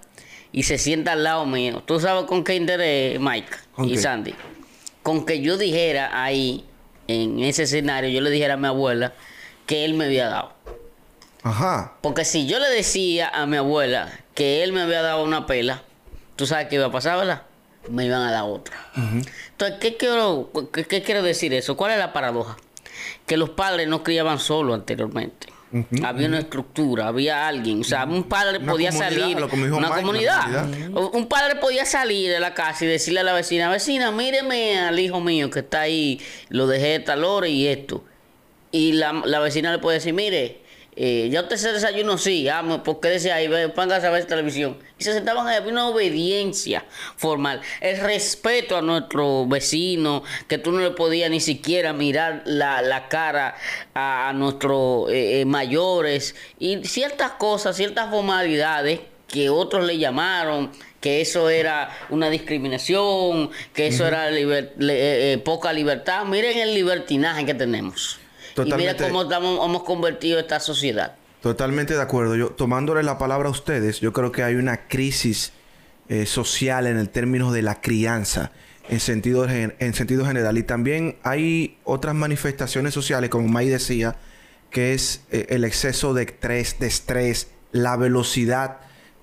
y 0.52 0.64
se 0.64 0.78
sienta 0.78 1.12
al 1.14 1.24
lado 1.24 1.46
mío. 1.46 1.84
¿Tú 1.86 2.00
sabes 2.00 2.26
con 2.26 2.44
qué 2.44 2.56
interés, 2.56 3.20
Mike 3.20 3.56
y 3.84 3.98
Sandy? 3.98 4.34
Con 5.04 5.26
que 5.26 5.42
yo 5.42 5.58
dijera 5.58 6.24
ahí, 6.24 6.66
en 7.08 7.40
ese 7.44 7.64
escenario, 7.64 8.10
yo 8.10 8.22
le 8.22 8.30
dijera 8.30 8.56
a 8.56 8.58
mi 8.58 8.68
abuela 8.68 9.14
que 9.66 9.86
él 9.86 9.94
me 9.94 10.06
había 10.06 10.30
dado. 10.30 10.54
Ajá. 11.44 11.94
Porque 12.02 12.26
si 12.26 12.48
yo 12.48 12.60
le 12.60 12.70
decía 12.70 13.30
a 13.30 13.46
mi 13.46 13.58
abuela 13.58 14.12
que 14.34 14.64
él 14.64 14.74
me 14.74 14.82
había 14.82 15.02
dado 15.02 15.24
una 15.24 15.46
pela, 15.46 15.84
¿tú 16.36 16.46
sabes 16.46 16.68
qué 16.68 16.76
iba 16.76 16.88
a 16.88 16.92
pasar, 16.92 17.18
verdad? 17.18 17.44
Me 17.90 18.06
iban 18.06 18.22
a 18.22 18.32
dar 18.32 18.44
otra. 18.44 18.76
Entonces, 18.96 19.78
¿qué 19.80 19.98
quiero, 19.98 20.52
qué 20.72 21.02
quiero 21.02 21.24
decir 21.24 21.54
eso? 21.54 21.78
¿Cuál 21.78 21.94
es 21.94 22.00
la 22.00 22.14
paradoja? 22.14 22.58
Que 23.26 23.38
los 23.38 23.52
padres 23.52 23.88
no 23.88 24.04
criaban 24.04 24.40
solo 24.40 24.74
anteriormente. 24.74 25.48
Había 26.02 26.28
una 26.28 26.40
estructura, 26.40 27.08
había 27.08 27.46
alguien, 27.46 27.82
o 27.82 27.84
sea, 27.84 28.06
un 28.06 28.24
padre 28.24 28.62
podía 28.62 28.92
salir, 28.94 29.36
una, 29.36 29.90
comunidad. 29.90 30.66
Un 31.14 31.28
padre 31.28 31.58
podía 31.58 31.86
salir 31.86 32.32
de 32.32 32.40
la 32.40 32.54
casa 32.54 32.86
y 32.86 32.88
decirle 32.88 33.20
a 33.20 33.24
la 33.24 33.34
vecina, 33.34 33.70
vecina, 33.70 34.12
míreme 34.12 34.80
al 34.80 34.98
hijo 34.98 35.20
mío 35.20 35.50
que 35.50 35.60
está 35.60 35.82
ahí, 35.82 36.22
lo 36.48 36.68
dejé 36.68 36.88
de 36.88 37.00
tal 37.00 37.26
hora 37.26 37.50
y 37.50 37.68
esto. 37.68 38.06
Y 38.72 38.94
la, 38.94 39.12
la 39.26 39.40
vecina 39.40 39.72
le 39.74 39.80
puede 39.80 39.98
decir, 39.98 40.14
mire, 40.14 40.62
eh, 41.00 41.30
ya 41.32 41.42
usted 41.42 41.58
se 41.58 41.72
desayunó, 41.74 42.18
sí, 42.18 42.50
ah, 42.50 42.82
porque 42.84 43.10
decía 43.10 43.36
ahí, 43.36 43.48
póngase 43.76 44.08
a 44.08 44.10
ver 44.10 44.26
televisión. 44.26 44.80
Y 44.98 45.04
se 45.04 45.14
sentaban 45.14 45.48
ahí, 45.48 45.56
había 45.56 45.72
una 45.72 45.88
obediencia 45.88 46.86
formal, 47.18 47.62
el 47.82 48.00
respeto 48.00 48.76
a 48.76 48.82
nuestro 48.82 49.46
vecino, 49.46 50.24
que 50.48 50.58
tú 50.58 50.72
no 50.72 50.80
le 50.80 50.90
podías 50.90 51.30
ni 51.30 51.40
siquiera 51.40 51.94
mirar 51.94 52.42
la, 52.46 53.08
cara 53.10 53.56
a, 53.94 54.34
nuestros 54.34 55.12
eh, 55.12 55.42
eh, 55.42 55.46
mayores, 55.46 56.34
y 56.58 56.84
ciertas 56.84 57.34
cosas, 57.34 57.76
ciertas 57.76 58.10
formalidades 58.10 59.02
que 59.28 59.52
otros 59.52 59.86
le 59.86 60.00
llamaron 60.00 60.72
que 61.00 61.22
eso 61.22 61.52
era 61.52 61.96
una 62.10 62.32
discriminación, 62.32 63.52
que 63.72 63.88
eso 63.88 64.08
era 64.08 64.30
poca 65.44 65.72
libertad. 65.72 66.26
Miren 66.26 66.58
el 66.58 66.74
libertinaje 66.74 67.46
que 67.46 67.54
tenemos. 67.54 68.20
Y 68.66 68.74
mira 68.74 68.96
cómo 68.98 69.24
hemos 69.66 69.84
convertido 69.84 70.40
esta 70.40 70.60
sociedad. 70.60 71.16
Totalmente 71.42 71.94
de 71.96 72.02
acuerdo. 72.02 72.36
Yo, 72.36 72.50
tomándole 72.50 73.04
la 73.04 73.18
palabra 73.18 73.48
a 73.48 73.52
ustedes, 73.52 74.00
yo 74.00 74.12
creo 74.14 74.32
que 74.32 74.44
hay 74.44 74.56
una 74.56 74.88
crisis 74.88 75.54
eh, 76.10 76.26
social 76.26 76.88
en 76.88 76.98
el 76.98 77.10
término 77.10 77.52
de 77.52 77.62
la 77.62 77.80
crianza, 77.80 78.52
en 78.90 79.00
sentido, 79.00 79.48
en 79.50 79.94
sentido 79.94 80.26
general. 80.26 80.58
Y 80.58 80.64
también 80.64 81.18
hay 81.24 81.78
otras 81.84 82.16
manifestaciones 82.16 82.94
sociales, 82.94 83.30
como 83.30 83.48
May 83.48 83.68
decía, 83.68 84.16
que 84.70 84.94
es 84.94 85.22
eh, 85.32 85.48
el 85.50 85.64
exceso 85.64 86.14
de 86.14 86.24
estrés, 86.24 86.80
de 86.80 86.88
estrés, 86.88 87.50
la 87.72 87.96
velocidad 87.98 88.80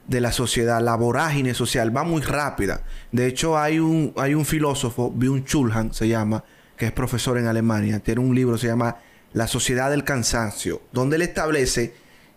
de 0.07 0.21
la 0.21 0.33
sociedad, 0.33 0.81
la 0.83 0.97
vorágine 0.97 1.55
social, 1.55 1.97
va 1.97 2.05
muy 2.05 2.23
rápida. 2.23 2.83
De 3.12 3.26
hecho, 3.26 3.59
hay 3.59 3.79
un, 3.79 4.12
hay 4.17 4.35
un 4.35 4.45
filósofo, 4.45 5.11
Byung 5.11 5.45
Chul 5.45 5.73
Han 5.73 5.95
se 5.95 6.09
llama, 6.09 6.45
que 6.76 6.87
es 6.87 6.93
profesor 6.93 7.38
en 7.38 7.47
Alemania, 7.47 8.00
tiene 8.00 8.21
un 8.21 8.35
libro, 8.35 8.59
se 8.59 8.67
llama 8.67 8.97
la 9.35 9.47
sociedad 9.49 9.91
del 9.91 10.05
cansancio, 10.05 10.81
donde 10.93 11.17
él 11.17 11.23
establece 11.23 11.93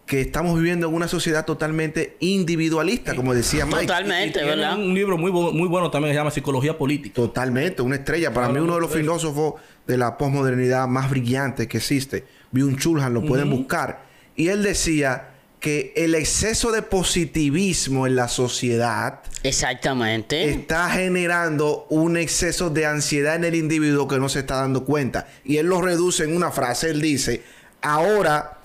que 0.07 0.21
estamos 0.21 0.57
viviendo 0.57 0.87
en 0.87 0.93
una 0.93 1.07
sociedad 1.07 1.45
totalmente 1.45 2.15
individualista, 2.19 3.13
como 3.13 3.33
decía 3.33 3.65
Mike. 3.65 3.87
Totalmente, 3.87 4.43
¿verdad? 4.43 4.77
Un 4.77 4.93
libro 4.93 5.17
muy, 5.17 5.31
muy 5.31 5.67
bueno 5.67 5.91
también 5.91 6.13
se 6.13 6.17
llama 6.17 6.31
Psicología 6.31 6.77
Política. 6.77 7.13
Totalmente, 7.13 7.81
una 7.81 7.97
estrella. 7.97 8.33
Para 8.33 8.49
mí 8.49 8.59
uno 8.59 8.75
de 8.75 8.81
los 8.81 8.91
filósofos 8.91 9.55
de 9.85 9.97
la 9.97 10.17
posmodernidad 10.17 10.87
más 10.87 11.09
brillantes 11.09 11.67
que 11.67 11.77
existe. 11.77 12.25
un 12.53 12.77
Chulhan, 12.77 13.13
lo 13.13 13.23
pueden 13.23 13.49
buscar. 13.49 14.05
Y 14.35 14.47
él 14.47 14.63
decía 14.63 15.29
que 15.59 15.93
el 15.95 16.13
exceso 16.13 16.71
de 16.71 16.83
positivismo 16.83 18.05
en 18.05 18.15
la 18.15 18.27
sociedad 18.27 19.21
exactamente. 19.43 20.51
está 20.51 20.89
generando 20.91 21.87
un 21.89 22.15
exceso 22.15 22.69
de 22.69 22.85
ansiedad 22.85 23.35
en 23.35 23.43
el 23.43 23.55
individuo 23.55 24.07
que 24.07 24.19
no 24.19 24.29
se 24.29 24.39
está 24.39 24.57
dando 24.57 24.85
cuenta. 24.85 25.27
Y 25.43 25.57
él 25.57 25.67
lo 25.67 25.81
reduce 25.81 26.23
en 26.23 26.35
una 26.35 26.51
frase 26.51 26.89
él 26.89 27.01
dice 27.01 27.43
ahora 27.81 28.59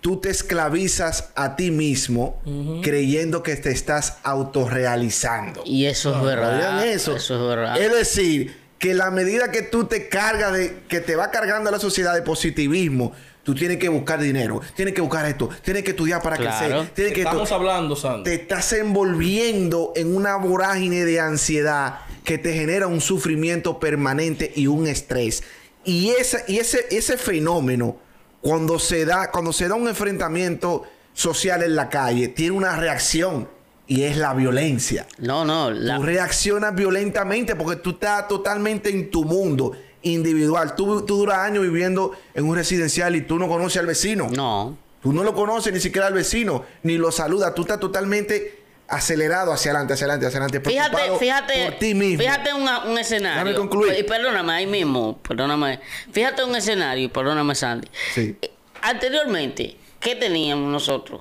tú 0.00 0.20
te 0.20 0.30
esclavizas 0.30 1.30
a 1.34 1.56
ti 1.56 1.70
mismo 1.70 2.40
creyendo 2.82 3.42
que 3.42 3.56
te 3.56 3.70
estás 3.70 4.18
autorrealizando 4.22 5.62
y 5.64 5.86
eso 5.86 6.16
es 6.16 6.22
verdad 6.22 6.86
eso? 6.86 7.16
eso 7.16 7.34
es 7.34 7.56
verdad. 7.56 7.80
Es 7.80 7.92
decir 7.92 8.56
que 8.78 8.94
la 8.94 9.10
medida 9.10 9.50
que 9.50 9.62
tú 9.62 9.84
te 9.84 10.08
cargas 10.08 10.52
de 10.52 10.82
que 10.88 11.00
te 11.00 11.16
va 11.16 11.30
cargando 11.30 11.70
la 11.70 11.80
sociedad 11.80 12.14
de 12.14 12.22
positivismo 12.22 13.12
Tú 13.48 13.54
tienes 13.54 13.78
que 13.78 13.88
buscar 13.88 14.20
dinero, 14.20 14.60
tienes 14.76 14.92
que 14.92 15.00
buscar 15.00 15.24
esto, 15.24 15.48
tienes 15.62 15.82
que 15.82 15.92
estudiar 15.92 16.20
para 16.20 16.36
crecer. 16.36 16.90
Tienes 16.92 17.14
que 17.14 17.22
Estamos 17.22 17.50
hablando, 17.50 17.96
Sandro. 17.96 18.24
Te 18.24 18.34
estás 18.34 18.74
envolviendo 18.74 19.94
en 19.96 20.14
una 20.14 20.36
vorágine 20.36 21.06
de 21.06 21.18
ansiedad 21.18 22.00
que 22.24 22.36
te 22.36 22.52
genera 22.52 22.88
un 22.88 23.00
sufrimiento 23.00 23.80
permanente 23.80 24.52
y 24.54 24.66
un 24.66 24.86
estrés. 24.86 25.42
Y, 25.82 26.10
ese, 26.10 26.44
y 26.46 26.58
ese, 26.58 26.88
ese 26.90 27.16
fenómeno, 27.16 27.96
cuando 28.42 28.78
se, 28.78 29.06
da, 29.06 29.30
cuando 29.30 29.54
se 29.54 29.66
da 29.66 29.76
un 29.76 29.88
enfrentamiento 29.88 30.82
social 31.14 31.62
en 31.62 31.74
la 31.74 31.88
calle, 31.88 32.28
tiene 32.28 32.52
una 32.52 32.76
reacción 32.76 33.48
y 33.86 34.02
es 34.02 34.18
la 34.18 34.34
violencia. 34.34 35.06
No, 35.16 35.46
no. 35.46 35.70
Tú 35.70 36.02
reaccionas 36.02 36.74
violentamente 36.74 37.56
porque 37.56 37.76
tú 37.76 37.92
estás 37.92 38.28
totalmente 38.28 38.90
en 38.90 39.10
tu 39.10 39.24
mundo 39.24 39.72
individual. 40.02 40.74
Tú, 40.76 41.04
tú 41.04 41.18
duras 41.18 41.38
años 41.38 41.62
viviendo 41.62 42.12
en 42.34 42.46
un 42.46 42.56
residencial 42.56 43.16
y 43.16 43.22
tú 43.22 43.38
no 43.38 43.48
conoces 43.48 43.78
al 43.80 43.86
vecino. 43.86 44.28
No. 44.30 44.76
Tú 45.02 45.12
no 45.12 45.22
lo 45.22 45.34
conoces 45.34 45.72
ni 45.72 45.80
siquiera 45.80 46.08
al 46.08 46.14
vecino, 46.14 46.64
ni 46.82 46.98
lo 46.98 47.12
saludas. 47.12 47.54
Tú 47.54 47.62
estás 47.62 47.78
totalmente 47.78 48.58
acelerado 48.88 49.52
hacia 49.52 49.70
adelante, 49.70 49.94
hacia 49.94 50.06
adelante, 50.06 50.26
hacia 50.26 50.38
adelante. 50.40 50.68
Fíjate, 50.68 51.18
fíjate, 51.18 51.64
por 51.66 51.78
ti 51.78 51.94
mismo. 51.94 52.18
fíjate 52.18 52.50
un 52.54 52.98
escenario. 52.98 53.44
Déjame 53.44 53.54
concluir. 53.54 53.94
Y 53.98 54.02
perdóname 54.02 54.52
ahí 54.52 54.66
mismo, 54.66 55.18
perdóname. 55.18 55.80
Fíjate 56.10 56.42
un 56.42 56.56
escenario, 56.56 57.12
perdóname 57.12 57.54
Sandy. 57.54 57.88
Sí. 58.14 58.36
Eh, 58.40 58.50
anteriormente, 58.82 59.76
¿qué 60.00 60.16
teníamos 60.16 60.72
nosotros 60.72 61.20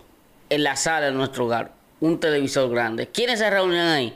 en 0.50 0.64
la 0.64 0.76
sala 0.76 1.08
de 1.08 1.12
nuestro 1.12 1.46
hogar? 1.46 1.74
Un 2.00 2.20
televisor 2.20 2.70
grande. 2.70 3.08
¿Quiénes 3.08 3.40
se 3.40 3.50
reunían 3.50 3.88
ahí? 3.88 4.16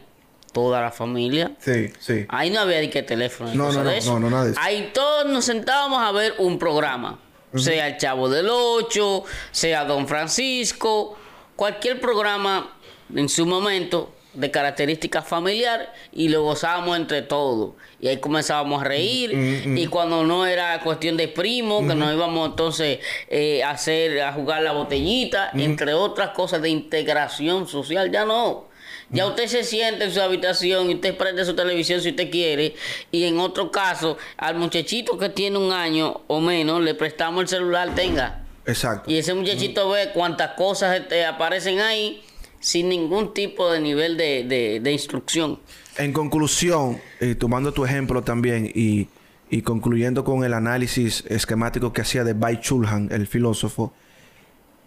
Toda 0.52 0.82
la 0.82 0.92
familia. 0.92 1.52
Sí, 1.60 1.92
sí. 2.00 2.26
Ahí 2.30 2.50
no 2.50 2.62
había 2.62 2.82
ni 2.82 2.90
que 2.90 3.04
teléfono. 3.04 3.54
No, 3.54 3.72
no, 3.72 3.84
no, 3.84 3.92
no, 3.92 4.20
no, 4.20 4.30
nada 4.30 4.46
de 4.46 4.52
eso. 4.52 4.60
Ahí 4.62 4.92
todos 4.94 5.26
nos 5.26 5.46
sentábamos 5.46 6.02
a 6.02 6.12
ver 6.12 6.36
un 6.38 6.60
programa. 6.60 7.20
Sea 7.56 7.88
el 7.88 7.98
Chavo 7.98 8.30
del 8.30 8.48
Ocho, 8.50 9.26
sea 9.52 9.84
Don 9.84 10.08
Francisco, 10.08 11.18
cualquier 11.58 12.00
programa 12.00 12.74
en 13.14 13.28
su 13.28 13.46
momento 13.46 14.14
de 14.34 14.50
características 14.50 15.28
familiar 15.28 15.94
y 16.14 16.30
lo 16.30 16.44
gozábamos 16.44 16.96
entre 16.98 17.22
todos. 17.22 17.74
Y 18.00 18.08
ahí 18.08 18.18
comenzábamos 18.18 18.82
a 18.82 18.86
reír. 18.86 19.34
Y 19.66 19.88
cuando 19.88 20.24
no 20.24 20.46
era 20.46 20.80
cuestión 20.80 21.18
de 21.18 21.28
primo, 21.28 21.86
que 21.86 21.94
nos 21.94 22.14
íbamos 22.14 22.50
entonces 22.50 23.00
eh, 23.28 23.64
a 23.64 23.72
hacer, 23.72 24.22
a 24.22 24.32
jugar 24.32 24.64
la 24.64 24.72
botellita, 24.72 25.52
entre 25.54 25.94
otras 25.94 26.30
cosas 26.30 26.62
de 26.62 26.70
integración 26.70 27.68
social, 27.68 28.12
ya 28.12 28.26
no. 28.26 28.71
Ya 29.12 29.28
usted 29.28 29.48
se 29.48 29.64
siente 29.64 30.06
en 30.06 30.12
su 30.12 30.22
habitación 30.22 30.90
y 30.90 30.96
usted 30.96 31.18
prende 31.18 31.44
su 31.44 31.54
televisión 31.54 32.02
si 32.02 32.10
usted 32.10 32.32
quiere. 32.32 32.76
Y 33.12 33.26
en 33.26 33.40
otro 33.40 33.70
caso, 33.70 34.18
al 34.38 34.56
muchachito 34.56 35.18
que 35.18 35.30
tiene 35.30 35.58
un 35.58 35.74
año 35.74 36.22
o 36.28 36.40
menos, 36.40 36.82
le 36.82 36.96
prestamos 36.96 37.42
el 37.42 37.48
celular, 37.50 37.94
tenga. 37.94 38.46
Exacto. 38.66 39.12
Y 39.12 39.18
ese 39.18 39.34
muchachito 39.34 39.90
ve 39.90 40.12
cuántas 40.14 40.52
cosas 40.52 40.98
este, 40.98 41.26
aparecen 41.26 41.80
ahí 41.80 42.24
sin 42.62 42.88
ningún 42.90 43.34
tipo 43.34 43.70
de 43.72 43.82
nivel 43.82 44.16
de, 44.16 44.92
instrucción. 44.92 45.60
En 45.98 46.14
conclusión, 46.14 47.02
eh, 47.20 47.36
tomando 47.36 47.74
tu 47.74 47.84
ejemplo 47.84 48.24
también 48.24 48.72
y, 48.74 49.10
y, 49.50 49.62
concluyendo 49.64 50.24
con 50.24 50.46
el 50.46 50.54
análisis 50.54 51.26
esquemático 51.28 51.92
que 51.92 52.02
hacía 52.02 52.24
de 52.24 52.34
Bai 52.34 52.62
Chulhan, 52.62 53.10
el 53.12 53.28
filósofo, 53.28 53.94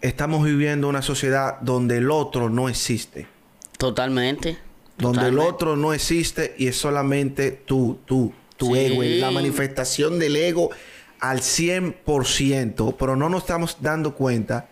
estamos 0.01 0.43
viviendo 0.43 0.87
una 0.87 1.01
sociedad 1.01 1.59
donde 1.61 1.97
el 1.97 2.09
otro 2.09 2.49
no 2.49 2.69
existe. 2.69 3.34
Totalmente. 3.77 4.57
Donde 4.97 5.27
el 5.27 5.39
otro 5.39 5.75
no 5.75 5.93
existe 5.93 6.55
y 6.57 6.67
es 6.67 6.77
solamente 6.77 7.51
tú, 7.51 7.99
tú, 8.05 8.33
tu 8.55 8.75
ego, 8.75 9.03
la 9.03 9.31
manifestación 9.31 10.19
del 10.19 10.35
ego 10.37 10.69
al 11.19 11.39
100%, 11.39 12.95
pero 12.97 13.15
no 13.15 13.29
nos 13.29 13.43
estamos 13.43 13.77
dando 13.81 14.15
cuenta 14.15 14.69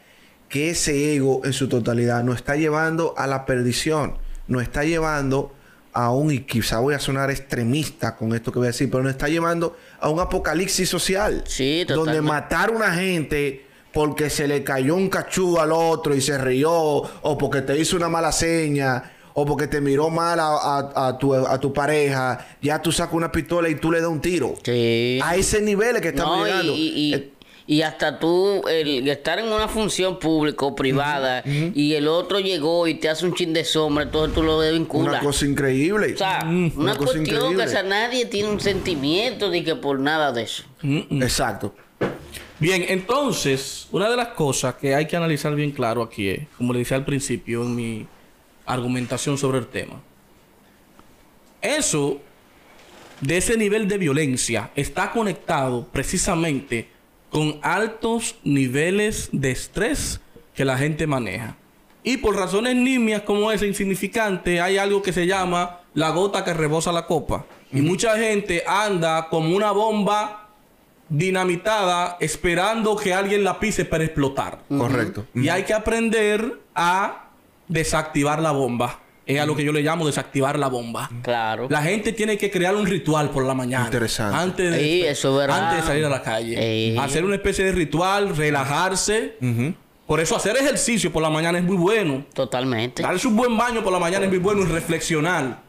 que 0.47 0.69
ese 0.69 1.15
ego 1.15 1.41
en 1.43 1.51
su 1.51 1.67
totalidad 1.67 2.23
nos 2.23 2.37
está 2.37 2.55
llevando 2.55 3.13
a 3.17 3.27
la 3.27 3.45
perdición, 3.45 4.17
nos 4.47 4.61
está 4.61 4.83
llevando 4.83 5.53
a 5.93 6.11
un, 6.11 6.31
y 6.31 6.39
quizá 6.39 6.79
voy 6.79 6.95
a 6.95 6.99
sonar 6.99 7.29
extremista 7.29 8.15
con 8.15 8.33
esto 8.33 8.51
que 8.51 8.59
voy 8.59 8.67
a 8.67 8.71
decir, 8.71 8.89
pero 8.89 9.03
nos 9.03 9.11
está 9.11 9.27
llevando 9.27 9.77
a 9.99 10.09
un 10.09 10.19
apocalipsis 10.19 10.89
social. 10.89 11.43
Sí, 11.47 11.85
Donde 11.85 12.21
matar 12.21 12.69
a 12.69 12.71
una 12.73 12.93
gente 12.93 13.65
porque 13.93 14.29
se 14.29 14.47
le 14.47 14.63
cayó 14.63 14.95
un 14.95 15.07
cachú 15.07 15.59
al 15.59 15.71
otro 15.71 16.15
y 16.15 16.21
se 16.21 16.37
rió, 16.37 16.71
o 16.73 17.37
porque 17.37 17.61
te 17.61 17.79
hizo 17.79 17.95
una 17.95 18.09
mala 18.09 18.31
seña, 18.31 19.11
o 19.35 19.45
porque 19.45 19.67
te 19.67 19.81
miró 19.81 20.09
mal 20.09 20.39
a, 20.41 21.17
tu, 21.61 21.73
pareja, 21.73 22.45
ya 22.61 22.81
tú 22.81 22.91
sacas 22.91 23.13
una 23.13 23.31
pistola 23.31 23.69
y 23.69 23.75
tú 23.75 23.91
le 23.91 24.01
das 24.01 24.09
un 24.09 24.19
tiro. 24.19 24.55
Sí. 24.63 25.19
A 25.23 25.35
ese 25.35 25.61
nivel 25.61 26.01
que 26.01 26.09
estamos 26.09 26.45
llegando. 26.45 26.73
Y, 26.75 27.31
Y 27.65 27.81
hasta 27.83 28.19
tú, 28.19 28.67
el 28.67 29.07
estar 29.07 29.39
en 29.39 29.45
una 29.45 29.67
función 29.67 30.19
pública 30.19 30.65
o 30.65 30.75
privada 30.75 31.43
y 31.45 31.93
el 31.93 32.07
otro 32.07 32.39
llegó 32.39 32.87
y 32.87 32.95
te 32.95 33.09
hace 33.09 33.25
un 33.25 33.35
chin 33.35 33.53
de 33.53 33.63
sombra, 33.63 34.03
entonces 34.05 34.33
tú 34.33 34.41
lo 34.41 34.59
desvinculas. 34.59 35.13
Una 35.13 35.19
cosa 35.19 35.45
increíble. 35.45 36.15
O 36.15 36.17
sea, 36.17 36.41
una, 36.45 36.95
cuestión 36.95 37.25
que 37.25 37.37
o 37.37 37.67
sea, 37.67 37.83
nadie 37.83 38.25
tiene 38.25 38.49
un 38.49 38.59
sentimiento 38.59 39.51
de 39.51 39.63
que 39.63 39.75
por 39.75 39.99
nada 39.99 40.31
de 40.31 40.43
eso. 40.43 40.63
Exacto. 40.81 41.73
Bien, 42.63 42.85
entonces, 42.87 43.89
una 43.91 44.09
de 44.09 44.15
las 44.15 44.29
cosas 44.29 44.75
que 44.75 44.95
hay 44.95 45.05
que 45.05 45.17
analizar 45.17 45.53
bien 45.53 45.71
claro 45.71 46.01
aquí 46.01 46.29
es, 46.29 46.47
como 46.57 46.71
le 46.71 46.79
decía 46.79 46.95
al 46.95 47.03
principio 47.03 47.61
en 47.63 47.75
mi 47.75 48.07
argumentación 48.65 49.37
sobre 49.37 49.57
el 49.57 49.67
tema, 49.67 50.01
eso 51.61 52.21
de 53.19 53.35
ese 53.35 53.57
nivel 53.57 53.89
de 53.89 53.97
violencia 53.97 54.71
está 54.77 55.11
conectado 55.11 55.89
precisamente 55.91 56.87
con 57.29 57.59
altos 57.63 58.37
niveles 58.45 59.27
de 59.33 59.51
estrés 59.51 60.21
que 60.55 60.63
la 60.63 60.77
gente 60.77 61.05
maneja. 61.05 61.57
Y 62.01 62.15
por 62.15 62.37
razones 62.37 62.77
nimias 62.77 63.23
como 63.23 63.51
esa, 63.51 63.65
insignificante, 63.65 64.61
hay 64.61 64.77
algo 64.77 65.01
que 65.01 65.11
se 65.11 65.27
llama 65.27 65.81
la 65.95 66.11
gota 66.11 66.45
que 66.45 66.53
rebosa 66.53 66.93
la 66.93 67.07
copa. 67.07 67.45
Y 67.73 67.81
mucha 67.81 68.17
gente 68.17 68.63
anda 68.65 69.27
como 69.27 69.53
una 69.53 69.73
bomba 69.73 70.42
dinamitada 71.09 72.17
esperando 72.19 72.95
que 72.95 73.13
alguien 73.13 73.43
la 73.43 73.59
pise 73.59 73.85
para 73.85 74.03
explotar. 74.03 74.59
Correcto. 74.69 75.25
Y 75.35 75.49
hay 75.49 75.63
que 75.63 75.73
aprender 75.73 76.59
a 76.75 77.29
desactivar 77.67 78.41
la 78.41 78.51
bomba. 78.51 78.99
Es 79.25 79.39
a 79.39 79.45
lo 79.45 79.55
que 79.55 79.63
yo 79.63 79.71
le 79.71 79.81
llamo 79.81 80.05
desactivar 80.05 80.59
la 80.59 80.67
bomba. 80.67 81.09
Claro. 81.21 81.67
La 81.69 81.81
gente 81.81 82.11
tiene 82.11 82.37
que 82.37 82.51
crear 82.51 82.75
un 82.75 82.85
ritual 82.85 83.29
por 83.29 83.45
la 83.45 83.53
mañana. 83.53 83.85
Interesante. 83.85 84.37
Antes 84.37 84.71
de, 84.71 84.79
Sí, 84.79 85.01
eso 85.05 85.31
es 85.31 85.47
verdad. 85.47 85.63
antes 85.69 85.81
de 85.81 85.87
salir 85.87 86.05
a 86.05 86.09
la 86.09 86.21
calle. 86.21 86.97
Hacer 86.99 87.23
una 87.23 87.35
especie 87.35 87.63
de 87.63 87.71
ritual, 87.71 88.35
relajarse. 88.35 89.37
Por 90.05 90.19
eso 90.19 90.35
hacer 90.35 90.57
ejercicio 90.57 91.11
por 91.13 91.23
la 91.23 91.29
mañana 91.29 91.57
es 91.57 91.63
muy 91.63 91.77
bueno. 91.77 92.25
Totalmente. 92.33 93.01
Darse 93.01 93.25
un 93.27 93.37
buen 93.37 93.57
baño 93.57 93.81
por 93.81 93.93
la 93.93 93.99
mañana 93.99 94.25
es 94.25 94.29
muy 94.29 94.39
bueno 94.39 94.61
y 94.61 94.65
reflexionar. 94.65 95.62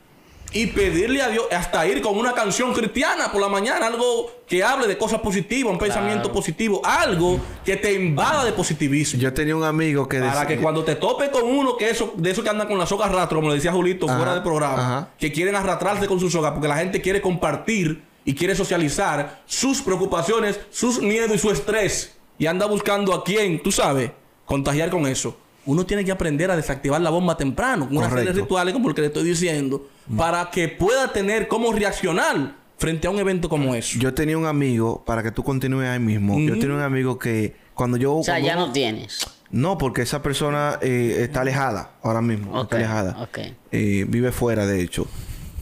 Y 0.55 0.69
pedirle 0.69 1.21
a 1.21 1.29
Dios, 1.29 1.47
hasta 1.51 1.85
ir 1.89 2.01
con 2.01 2.17
una 2.17 2.33
canción 2.33 2.73
cristiana 2.73 3.33
por 3.33 3.41
la 3.43 3.49
mañana, 3.49 3.89
algo 3.89 4.31
que 4.47 4.63
hable 4.63 4.87
de 4.87 4.97
cosas 4.97 5.21
positivas, 5.21 5.73
un 5.73 5.79
pensamiento 5.81 6.33
positivo, 6.33 6.81
algo 6.85 7.41
que 7.65 7.77
te 7.77 7.93
invada 7.93 8.45
de 8.45 8.53
positivismo. 8.53 9.21
Yo 9.21 9.33
tenía 9.35 9.57
un 9.57 9.65
amigo 9.65 10.09
que 10.09 10.21
Para 10.21 10.31
decía- 10.43 10.47
que 10.47 10.63
cuando 10.63 10.85
te 10.85 10.95
tope 10.95 11.31
con 11.33 11.43
uno 11.45 11.77
que 11.77 11.91
eso, 11.91 12.15
de 12.17 12.31
esos 12.31 12.45
que 12.45 12.51
andan 12.51 12.69
con 12.69 12.79
la 12.79 12.87
soga 12.87 13.07
arrastro, 13.07 13.39
como 13.39 13.49
le 13.49 13.57
decía 13.57 13.73
Julito 13.73 14.07
Ajá, 14.07 14.17
fuera 14.17 14.35
del 14.35 14.43
programa, 14.45 14.75
ajá. 14.75 15.09
que 15.19 15.33
quieren 15.33 15.57
arrastrarse 15.57 16.07
con 16.07 16.21
su 16.21 16.31
soga 16.31 16.53
porque 16.55 16.69
la 16.69 16.77
gente 16.77 17.01
quiere 17.01 17.21
compartir 17.21 18.05
y 18.25 18.35
quiere 18.35 18.55
socializar 18.55 19.43
sus 19.47 19.83
preocupaciones, 19.83 20.61
sus 20.71 21.01
miedos 21.03 21.35
y 21.35 21.39
su 21.39 21.51
estrés. 21.51 22.15
Y 22.39 22.47
anda 22.47 22.67
buscando 22.67 23.13
a 23.13 23.25
quién, 23.25 23.61
tú 23.61 23.73
sabes, 23.73 24.13
contagiar 24.45 24.89
con 24.91 25.07
eso. 25.07 25.37
Uno 25.67 25.87
tiene 25.87 26.05
que 26.05 26.13
aprender 26.13 26.51
a 26.51 26.57
desactivar 26.57 27.01
la 27.01 27.11
bomba 27.11 27.37
temprano, 27.37 27.87
con 27.89 27.97
una 27.97 28.09
serie 28.11 28.25
de 28.27 28.41
rituales 28.43 28.73
como 28.75 28.89
el 28.89 28.95
que 28.95 29.01
le 29.03 29.07
estoy 29.09 29.25
diciendo, 29.25 29.87
para 30.17 30.51
que 30.51 30.69
pueda 30.69 31.13
tener 31.13 31.49
cómo 31.49 31.73
reaccionar 31.73 32.57
frente 32.77 33.07
a 33.07 33.11
un 33.11 33.19
evento 33.19 33.49
como 33.49 33.75
eso. 33.75 33.99
Yo 33.99 34.13
tenía 34.15 34.37
un 34.37 34.47
amigo, 34.47 35.05
para 35.05 35.23
que 35.23 35.31
tú 35.31 35.43
continúes 35.43 35.89
ahí 35.89 35.99
mismo, 36.01 36.39
yo 36.41 36.55
tenía 36.59 36.75
un 36.75 36.83
amigo 36.83 37.19
que 37.19 37.57
cuando 37.75 37.97
yo... 37.97 38.17
O 38.17 38.23
sea, 38.25 38.35
cuando- 38.35 38.47
ya 38.49 38.57
no 38.57 38.73
tienes. 38.73 39.27
No, 39.51 39.79
porque 39.79 40.03
esa 40.03 40.21
persona 40.23 40.79
eh, 40.83 41.19
está 41.21 41.43
alejada 41.43 41.93
ahora 42.03 42.21
mismo. 42.21 42.61
Está 42.63 42.77
alejada. 42.77 43.23
ok. 43.23 43.39
Eh, 43.71 44.05
vive 44.09 44.33
fuera, 44.33 44.67
de 44.67 44.83
hecho. 44.83 45.07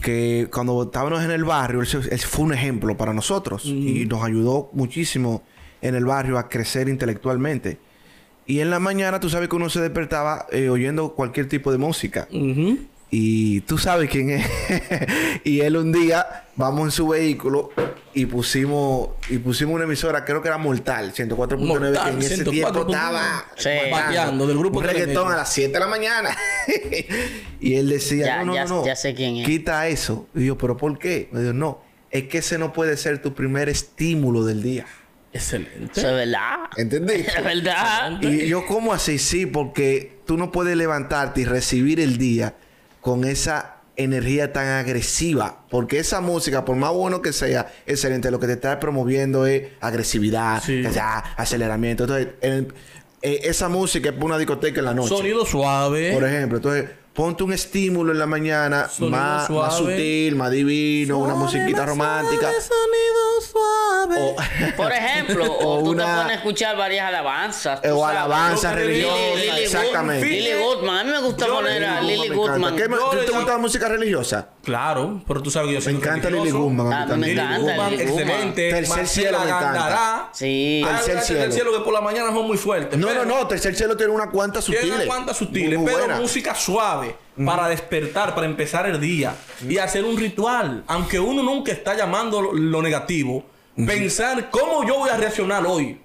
Que 0.01 0.49
cuando 0.51 0.81
estábamos 0.83 1.23
en 1.23 1.31
el 1.31 1.43
barrio, 1.43 1.79
él, 1.81 1.87
se- 1.87 1.97
él 2.13 2.19
fue 2.19 2.45
un 2.45 2.53
ejemplo 2.53 2.97
para 2.97 3.13
nosotros. 3.13 3.63
Y 3.65 4.05
nos 4.05 4.23
ayudó 4.23 4.69
muchísimo 4.73 5.43
en 5.81 5.95
el 5.95 6.05
barrio 6.05 6.37
a 6.39 6.49
crecer 6.49 6.89
intelectualmente. 6.89 7.77
Y 8.45 8.59
en 8.59 8.69
la 8.69 8.79
mañana, 8.79 9.19
tú 9.19 9.29
sabes 9.29 9.47
que 9.49 9.55
uno 9.55 9.69
se 9.69 9.79
despertaba 9.81 10.47
eh, 10.51 10.69
oyendo 10.69 11.13
cualquier 11.15 11.47
tipo 11.47 11.71
de 11.71 11.77
música. 11.77 12.27
Y 13.15 13.61
tú 13.61 13.77
sabes 13.77 14.09
quién 14.09 14.31
es. 14.31 14.45
y 15.43 15.61
él 15.61 15.77
un 15.77 15.91
día, 15.91 16.45
vamos 16.55 16.85
en 16.85 16.91
su 16.91 17.07
vehículo 17.09 17.69
y 18.15 18.25
pusimos 18.25 19.09
y 19.29 19.37
pusimos 19.37 19.75
una 19.75 19.83
emisora, 19.83 20.25
creo 20.25 20.41
que 20.41 20.47
era 20.47 20.57
Mortal, 20.57 21.13
104.9, 21.13 22.03
que 22.03 22.09
en 22.09 22.17
ese 22.19 22.43
104.9. 22.43 22.49
tiempo 22.49 22.79
estaba 22.89 23.45
Sí. 23.55 23.69
Bateando, 23.91 24.47
del 24.47 24.57
grupo 24.57 24.79
un 24.79 24.85
reggaetón 24.85 25.31
a 25.31 25.35
las 25.35 25.53
7 25.53 25.71
de 25.73 25.79
la 25.79 25.87
mañana. 25.87 26.35
y 27.59 27.75
él 27.75 27.89
decía, 27.89 28.25
Ya- 28.25 28.39
no, 28.39 28.45
no, 28.45 28.55
ya- 28.55 28.65
no, 28.65 28.75
no, 28.81 28.85
ya 28.87 28.95
sé 28.95 29.13
quién 29.13 29.37
es. 29.37 29.45
Quita 29.47 29.87
eso. 29.87 30.27
Y 30.33 30.45
yo, 30.47 30.57
¿pero 30.57 30.75
por 30.75 30.97
qué? 30.97 31.29
Me 31.31 31.41
dijo, 31.41 31.53
no, 31.53 31.81
es 32.09 32.23
que 32.23 32.39
ese 32.39 32.57
no 32.57 32.73
puede 32.73 32.97
ser 32.97 33.21
tu 33.21 33.35
primer 33.35 33.69
estímulo 33.69 34.43
del 34.43 34.63
día. 34.63 34.87
Excelente. 35.33 35.99
Eso 35.99 36.09
es 36.09 36.15
verdad. 36.15 36.55
¿Entendí? 36.77 37.13
Es 37.37 37.43
verdad. 37.43 38.21
Y 38.21 38.47
yo, 38.47 38.65
¿cómo 38.65 38.93
así? 38.93 39.17
Sí, 39.19 39.45
porque 39.45 40.19
tú 40.25 40.37
no 40.37 40.51
puedes 40.51 40.77
levantarte 40.77 41.41
y 41.41 41.45
recibir 41.45 41.99
el 41.99 42.17
día 42.17 42.55
con 43.01 43.25
esa 43.25 43.77
energía 43.95 44.53
tan 44.53 44.67
agresiva. 44.67 45.65
Porque 45.69 45.99
esa 45.99 46.21
música, 46.21 46.65
por 46.65 46.75
más 46.75 46.91
bueno 46.93 47.21
que 47.21 47.33
sea, 47.33 47.71
excelente, 47.85 48.31
lo 48.31 48.39
que 48.39 48.47
te 48.47 48.53
está 48.53 48.79
promoviendo 48.79 49.45
es 49.45 49.69
agresividad, 49.81 50.61
Sí. 50.63 50.83
aceleramiento. 51.37 52.03
Entonces, 52.05 52.27
el- 52.41 52.73
eh, 53.21 53.41
esa 53.43 53.69
música 53.69 54.09
es 54.09 54.13
para 54.15 54.25
una 54.25 54.37
discoteca 54.37 54.79
en 54.79 54.85
la 54.85 54.93
noche. 54.93 55.09
Sonido 55.09 55.45
suave. 55.45 56.11
Por 56.13 56.23
ejemplo, 56.25 56.57
entonces 56.57 56.89
ponte 57.13 57.43
un 57.43 57.53
estímulo 57.53 58.11
en 58.11 58.17
la 58.19 58.25
mañana 58.25 58.89
más, 58.99 59.49
más 59.49 59.77
sutil, 59.77 60.35
más 60.35 60.49
divino, 60.51 61.19
una 61.19 61.35
musiquita 61.35 61.85
romántica. 61.85 62.49
suave, 62.49 62.61
sonido 62.61 63.51
suave. 63.51 63.82
O, 64.19 64.35
Por 64.77 64.91
ejemplo, 64.91 65.45
o, 65.45 65.79
O 65.79 65.83
tú 65.83 65.91
una- 65.91 66.05
te 66.05 66.11
pones 66.21 66.31
a 66.31 66.35
escuchar 66.35 66.77
varias 66.77 67.07
alabanzas. 67.07 67.81
tú 67.81 67.89
o 67.89 68.01
sabes. 68.01 68.17
alabanza 68.17 68.69
Lo 68.71 68.75
que 68.77 68.83
religiosa. 68.83 69.15
Lili- 69.15 69.35
Lili 69.35 69.49
Good- 69.51 69.59
exactamente. 69.61 70.25
Lili 70.27 70.53
Goodman. 70.53 70.97
A 70.97 71.03
mí 71.03 71.11
me 71.11 71.19
gusta 71.21 71.45
Yo- 71.47 71.53
poner 71.55 71.85
a 71.85 71.99
encanta. 72.01 72.35
Goodman. 72.35 72.75
¿Qué 72.75 72.83
¿Tú 72.83 73.25
te 73.25 73.31
gusta 73.31 73.51
la 73.53 73.57
música 73.57 73.87
religiosa? 73.87 74.49
Claro, 74.63 75.21
pero 75.27 75.41
tú 75.41 75.51
sabes 75.51 75.67
que 75.69 75.73
yo 75.75 75.81
soy 75.81 75.93
Me 75.93 75.99
encanta 75.99 76.29
Lily. 76.29 76.51
Guzmán. 76.51 76.93
Ah, 76.93 77.03
a 77.03 77.15
mí 77.15 77.21
me 77.27 77.31
encanta. 77.33 77.91
Excelente. 77.91 78.69
Tercer 78.69 79.07
cielo 79.07 79.39
me 79.39 79.45
encanta. 79.45 80.29
Sí. 80.33 80.83
Tercer 80.85 81.21
cielo. 81.21 81.51
cielo 81.51 81.71
que 81.73 81.79
por 81.79 81.93
la 81.93 82.01
mañana 82.01 82.31
son 82.31 82.47
muy 82.47 82.57
fuertes. 82.57 82.97
No, 82.97 83.13
no, 83.13 83.25
no. 83.25 83.47
Tercer 83.47 83.75
cielo 83.75 83.95
tiene 83.97 84.11
unas 84.13 84.27
cuantas 84.29 84.65
Tiene 84.65 84.79
sutiles. 84.81 84.95
unas 85.05 85.07
cuantas 85.07 85.37
sutiles, 85.37 85.79
Muy 85.79 85.91
pero 85.93 86.15
música 86.17 86.55
suave 86.55 87.15
para 87.45 87.67
despertar, 87.67 88.35
para 88.35 88.45
empezar 88.47 88.85
el 88.87 88.99
día 89.01 89.35
y 89.67 89.77
hacer 89.77 90.03
un 90.05 90.17
ritual. 90.17 90.83
Aunque 90.87 91.19
uno 91.19 91.43
nunca 91.43 91.71
está 91.71 91.95
llamando 91.95 92.41
lo, 92.41 92.53
lo 92.53 92.81
negativo, 92.81 93.43
pensar 93.75 94.49
cómo 94.49 94.85
yo 94.87 94.97
voy 94.99 95.09
a 95.09 95.17
reaccionar 95.17 95.65
hoy. 95.65 95.99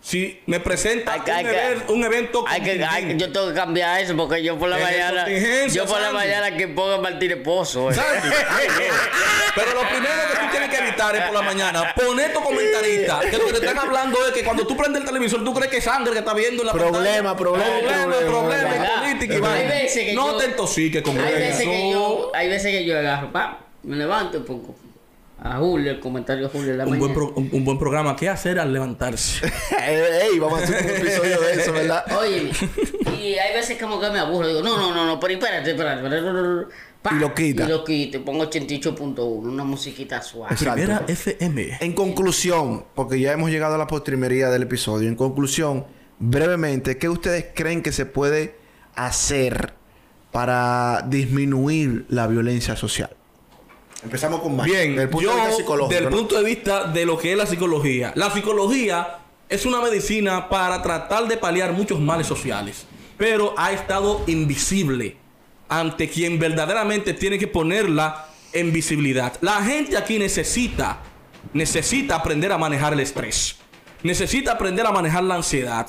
Si 0.00 0.40
me 0.46 0.60
presenta 0.60 1.12
Hay 1.14 1.20
que- 1.22 1.30
un, 1.32 1.36
hay 1.36 1.44
que- 1.44 1.92
un 1.92 2.04
evento 2.04 2.44
Hay 2.46 2.60
que, 2.62 2.70
hay 2.70 2.78
que- 2.78 2.84
contingente. 2.86 3.24
yo 3.26 3.32
tengo 3.32 3.48
que 3.48 3.54
cambiar 3.54 4.00
eso 4.00 4.16
porque 4.16 4.42
yo 4.44 4.56
por 4.56 4.68
la 4.68 4.78
mañana. 4.78 5.26
Yo 5.68 5.86
por 5.86 6.00
la 6.00 6.12
mañana 6.12 6.56
que 6.56 6.68
ponga 6.68 6.98
Martínez 6.98 7.38
Pozo. 7.42 7.90
eh. 7.90 7.96
Pero 9.56 9.74
lo 9.74 9.88
primero 9.88 10.14
que 10.32 10.38
tú 10.38 10.46
tienes 10.52 10.68
que 10.70 10.76
evitar 10.86 11.16
es 11.16 11.22
por 11.24 11.34
la 11.34 11.42
mañana 11.42 11.94
poner 11.94 12.32
tu 12.32 12.40
comentarista. 12.40 13.20
Que 13.28 13.38
lo 13.38 13.46
que 13.46 13.52
te 13.54 13.58
están 13.66 13.78
hablando 13.78 14.18
es 14.28 14.32
que 14.32 14.44
cuando 14.44 14.66
tú 14.68 14.76
prendes 14.76 15.00
el 15.02 15.06
televisor, 15.08 15.42
tú 15.44 15.52
crees 15.52 15.70
que 15.70 15.78
es 15.78 15.84
sangre 15.84 16.12
que 16.12 16.20
está 16.20 16.32
viendo 16.32 16.62
en 16.62 16.66
la 16.68 16.72
Problema, 16.72 17.36
pantalla. 17.36 17.36
problema, 17.36 18.18
problema, 18.20 19.00
política 19.02 19.34
y 19.34 19.44
Hay 19.44 19.66
veces 19.68 20.04
que 20.04 20.12
No 20.14 20.30
yo- 20.32 20.36
te 20.38 20.44
intoxiques 20.46 21.02
con 21.02 21.18
Hay 21.18 21.32
veces 21.34 21.66
que 21.66 21.90
yo, 21.90 22.30
hay 22.34 22.48
veces 22.48 22.70
que 22.70 22.84
yo 22.84 22.96
agarro, 22.98 23.32
pa, 23.32 23.58
me 23.82 23.96
levanto 23.96 24.38
y 24.38 24.40
pongo 24.42 24.76
a 25.40 25.58
Julio, 25.58 25.90
el 25.92 26.00
comentario 26.00 26.44
de 26.44 26.50
Julio 26.50 26.72
en 26.72 26.78
la 26.78 26.84
Un 26.84 26.90
buen, 26.98 27.00
mañana. 27.00 27.14
pro- 27.14 27.32
un, 27.36 27.48
un 27.52 27.64
buen 27.64 27.78
programa. 27.78 28.16
¿Qué 28.16 28.28
hacer 28.28 28.58
al 28.58 28.72
levantarse? 28.72 29.46
Ey, 29.86 30.38
vamos 30.38 30.60
a 30.60 30.64
hacer 30.64 30.84
un 30.84 30.90
episodio 31.06 31.40
de 31.40 31.52
eso, 31.54 31.72
¿verdad? 31.72 32.04
Oye, 32.18 32.50
y 33.20 33.34
hay 33.34 33.54
veces 33.54 33.78
como 33.80 34.00
que 34.00 34.10
me 34.10 34.18
aburro. 34.18 34.48
Digo, 34.48 34.62
no, 34.62 34.76
no, 34.78 34.94
no, 34.94 35.06
no, 35.06 35.20
pero 35.20 35.34
espérate, 35.34 35.70
espérate. 35.70 36.04
espérate, 36.04 36.66
pa, 37.02 37.14
Y 37.14 37.18
lo 37.20 37.34
quita. 37.34 37.64
Y 37.64 37.68
lo 37.68 37.84
quito. 37.84 38.24
Pongo 38.24 38.44
88.1, 38.50 39.18
una 39.22 39.64
musiquita 39.64 40.20
suave. 40.22 40.52
Exacto. 40.54 40.74
Primera 40.74 41.04
FM. 41.06 41.78
En 41.80 41.92
conclusión, 41.92 42.84
porque 42.94 43.20
ya 43.20 43.32
hemos 43.32 43.50
llegado 43.50 43.76
a 43.76 43.78
la 43.78 43.86
postrimería 43.86 44.50
del 44.50 44.62
episodio, 44.64 45.08
en 45.08 45.14
conclusión, 45.14 45.86
brevemente, 46.18 46.98
¿qué 46.98 47.08
ustedes 47.08 47.46
creen 47.54 47.82
que 47.82 47.92
se 47.92 48.06
puede 48.06 48.56
hacer 48.96 49.74
para 50.32 51.04
disminuir 51.08 52.06
la 52.08 52.26
violencia 52.26 52.74
social? 52.74 53.10
Empezamos 54.02 54.40
con 54.40 54.56
Mike. 54.56 54.70
Bien, 54.70 54.90
Desde 54.90 55.02
el 55.02 55.08
punto 55.10 55.28
yo, 55.28 55.34
de 55.36 55.40
vista 55.42 55.56
psicológico. 55.56 55.94
del 55.94 56.04
¿no? 56.04 56.16
punto 56.16 56.38
de 56.38 56.44
vista 56.44 56.84
de 56.84 57.04
lo 57.04 57.18
que 57.18 57.32
es 57.32 57.38
la 57.38 57.46
psicología. 57.46 58.12
La 58.14 58.30
psicología 58.30 59.18
es 59.48 59.66
una 59.66 59.80
medicina 59.80 60.48
para 60.48 60.82
tratar 60.82 61.26
de 61.26 61.36
paliar 61.36 61.72
muchos 61.72 61.98
males 61.98 62.26
sociales, 62.26 62.86
pero 63.16 63.54
ha 63.56 63.72
estado 63.72 64.22
invisible 64.26 65.16
ante 65.68 66.08
quien 66.08 66.38
verdaderamente 66.38 67.12
tiene 67.14 67.38
que 67.38 67.48
ponerla 67.48 68.28
en 68.52 68.72
visibilidad. 68.72 69.34
La 69.40 69.62
gente 69.62 69.96
aquí 69.96 70.18
necesita, 70.18 71.00
necesita 71.52 72.16
aprender 72.16 72.52
a 72.52 72.58
manejar 72.58 72.92
el 72.92 73.00
estrés, 73.00 73.56
necesita 74.02 74.52
aprender 74.52 74.86
a 74.86 74.92
manejar 74.92 75.24
la 75.24 75.34
ansiedad, 75.34 75.86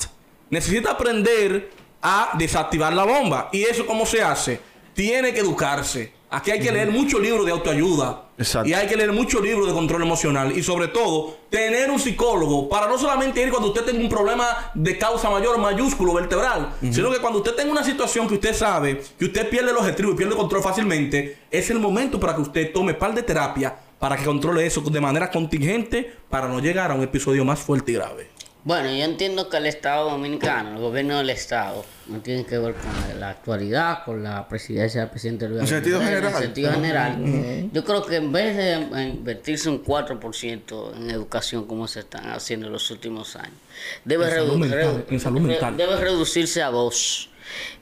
necesita 0.50 0.92
aprender 0.92 1.70
a 2.02 2.30
desactivar 2.38 2.92
la 2.92 3.04
bomba. 3.04 3.48
¿Y 3.52 3.62
eso 3.62 3.86
cómo 3.86 4.04
se 4.04 4.22
hace? 4.22 4.60
Tiene 4.94 5.32
que 5.32 5.40
educarse. 5.40 6.12
Aquí 6.32 6.52
hay 6.52 6.60
que 6.60 6.70
leer 6.70 6.92
muchos 6.92 7.20
libros 7.20 7.44
de 7.44 7.50
autoayuda. 7.50 8.26
Y 8.64 8.72
hay 8.72 8.86
que 8.86 8.96
leer 8.96 9.12
muchos 9.12 9.42
libros 9.42 9.66
de 9.66 9.72
control 9.72 10.02
emocional. 10.02 10.56
Y 10.56 10.62
sobre 10.62 10.86
todo 10.86 11.38
tener 11.50 11.90
un 11.90 11.98
psicólogo 11.98 12.68
para 12.68 12.86
no 12.86 12.96
solamente 12.96 13.42
ir 13.42 13.50
cuando 13.50 13.68
usted 13.68 13.84
tenga 13.84 14.00
un 14.00 14.08
problema 14.08 14.70
de 14.74 14.96
causa 14.96 15.28
mayor, 15.28 15.58
mayúsculo, 15.58 16.14
vertebral, 16.14 16.74
sino 16.92 17.10
que 17.10 17.18
cuando 17.18 17.40
usted 17.40 17.54
tenga 17.54 17.72
una 17.72 17.82
situación 17.82 18.28
que 18.28 18.34
usted 18.34 18.54
sabe 18.54 19.02
que 19.18 19.24
usted 19.24 19.48
pierde 19.50 19.72
los 19.72 19.86
estribos 19.86 20.14
y 20.14 20.18
pierde 20.18 20.34
el 20.34 20.38
control 20.38 20.62
fácilmente, 20.62 21.38
es 21.50 21.68
el 21.70 21.80
momento 21.80 22.20
para 22.20 22.36
que 22.36 22.42
usted 22.42 22.72
tome 22.72 22.94
par 22.94 23.12
de 23.12 23.24
terapia 23.24 23.76
para 23.98 24.16
que 24.16 24.24
controle 24.24 24.64
eso 24.64 24.80
de 24.80 25.00
manera 25.00 25.30
contingente 25.30 26.10
para 26.30 26.48
no 26.48 26.58
llegar 26.58 26.90
a 26.90 26.94
un 26.94 27.02
episodio 27.02 27.44
más 27.44 27.58
fuerte 27.58 27.92
y 27.92 27.94
grave. 27.96 28.29
Bueno, 28.62 28.90
yo 28.90 29.04
entiendo 29.04 29.48
que 29.48 29.56
el 29.56 29.66
Estado 29.66 30.10
Dominicano, 30.10 30.72
el 30.72 30.78
gobierno 30.78 31.16
del 31.16 31.30
Estado, 31.30 31.82
no 32.08 32.20
tiene 32.20 32.44
que 32.44 32.58
ver 32.58 32.74
con 32.74 33.20
la 33.20 33.30
actualidad, 33.30 34.04
con 34.04 34.22
la 34.22 34.46
presidencia 34.48 35.00
del 35.00 35.10
presidente 35.10 35.48
del 35.48 35.60
En 35.60 35.66
sentido 35.66 35.98
general. 36.00 36.34
En 36.34 36.38
sentido 36.42 36.72
general. 36.72 37.70
Yo 37.72 37.84
creo 37.84 38.04
que 38.04 38.16
en 38.16 38.32
vez 38.32 38.56
de 38.56 39.02
invertirse 39.02 39.70
un 39.70 39.82
4% 39.82 40.96
en 40.96 41.10
educación 41.10 41.66
como 41.66 41.88
se 41.88 42.00
están 42.00 42.30
haciendo 42.30 42.66
en 42.66 42.72
los 42.72 42.90
últimos 42.90 43.34
años, 43.36 43.56
debe, 44.04 44.26
debe 44.26 45.96
reducirse 45.96 46.62
a 46.62 46.68
2. 46.68 47.30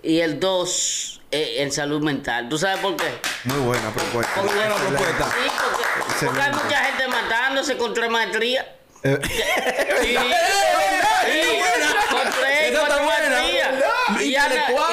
Y 0.04 0.20
el 0.20 0.38
2 0.38 1.20
eh, 1.30 1.56
en 1.58 1.72
salud 1.72 2.00
mental. 2.00 2.48
¿Tú 2.48 2.56
sabes 2.56 2.78
por 2.78 2.96
qué? 2.96 3.18
Muy 3.44 3.58
buena 3.58 3.92
propuesta. 3.92 4.42
Muy 4.42 4.54
buena 4.54 4.74
propuesta. 4.76 5.24
Sí, 5.24 5.50
porque, 5.60 6.26
porque 6.26 6.40
hay 6.40 6.52
mucha 6.52 6.84
gente 6.84 7.08
matándose 7.08 7.76
contra 7.76 8.08
maestría. 8.08 8.76
Eh. 9.02 9.18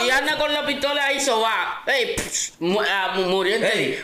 Y 0.06 0.10
anda, 0.10 0.38
con 0.38 0.54
la 0.54 0.66
pistola 0.66 1.06
ahí 1.06 1.20
soba. 1.20 1.84
Ey, 1.88 2.16
ah, 2.90 3.14
murió, 3.18 3.58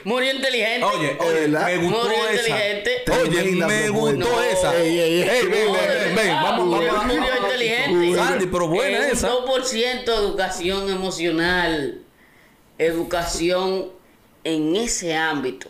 murió 0.03 0.33
inteligente. 0.33 0.85
Oye, 0.85 1.17
oye, 1.19 1.47
me 1.47 1.77
gustó 1.77 2.03
murió 2.03 2.29
esa. 2.29 2.41
inteligente. 2.41 3.03
Oye, 3.11 3.65
me 3.65 3.89
gustó 3.89 4.43
esa. 4.43 4.77
Ey, 4.77 5.23
ven, 5.23 5.51
ven, 5.51 6.15
ven, 6.15 6.35
vamos, 6.35 6.69
vamos. 6.69 7.05
Murió 7.05 7.37
inteligente. 7.37 8.15
Sandy, 8.15 8.45
pero 8.47 8.67
buena 8.67 9.07
esa. 9.07 9.29
2% 9.29 10.03
educación 10.05 10.89
emocional. 10.89 12.01
Educación 12.77 13.91
en 14.43 14.75
ese 14.75 15.15
ámbito. 15.15 15.69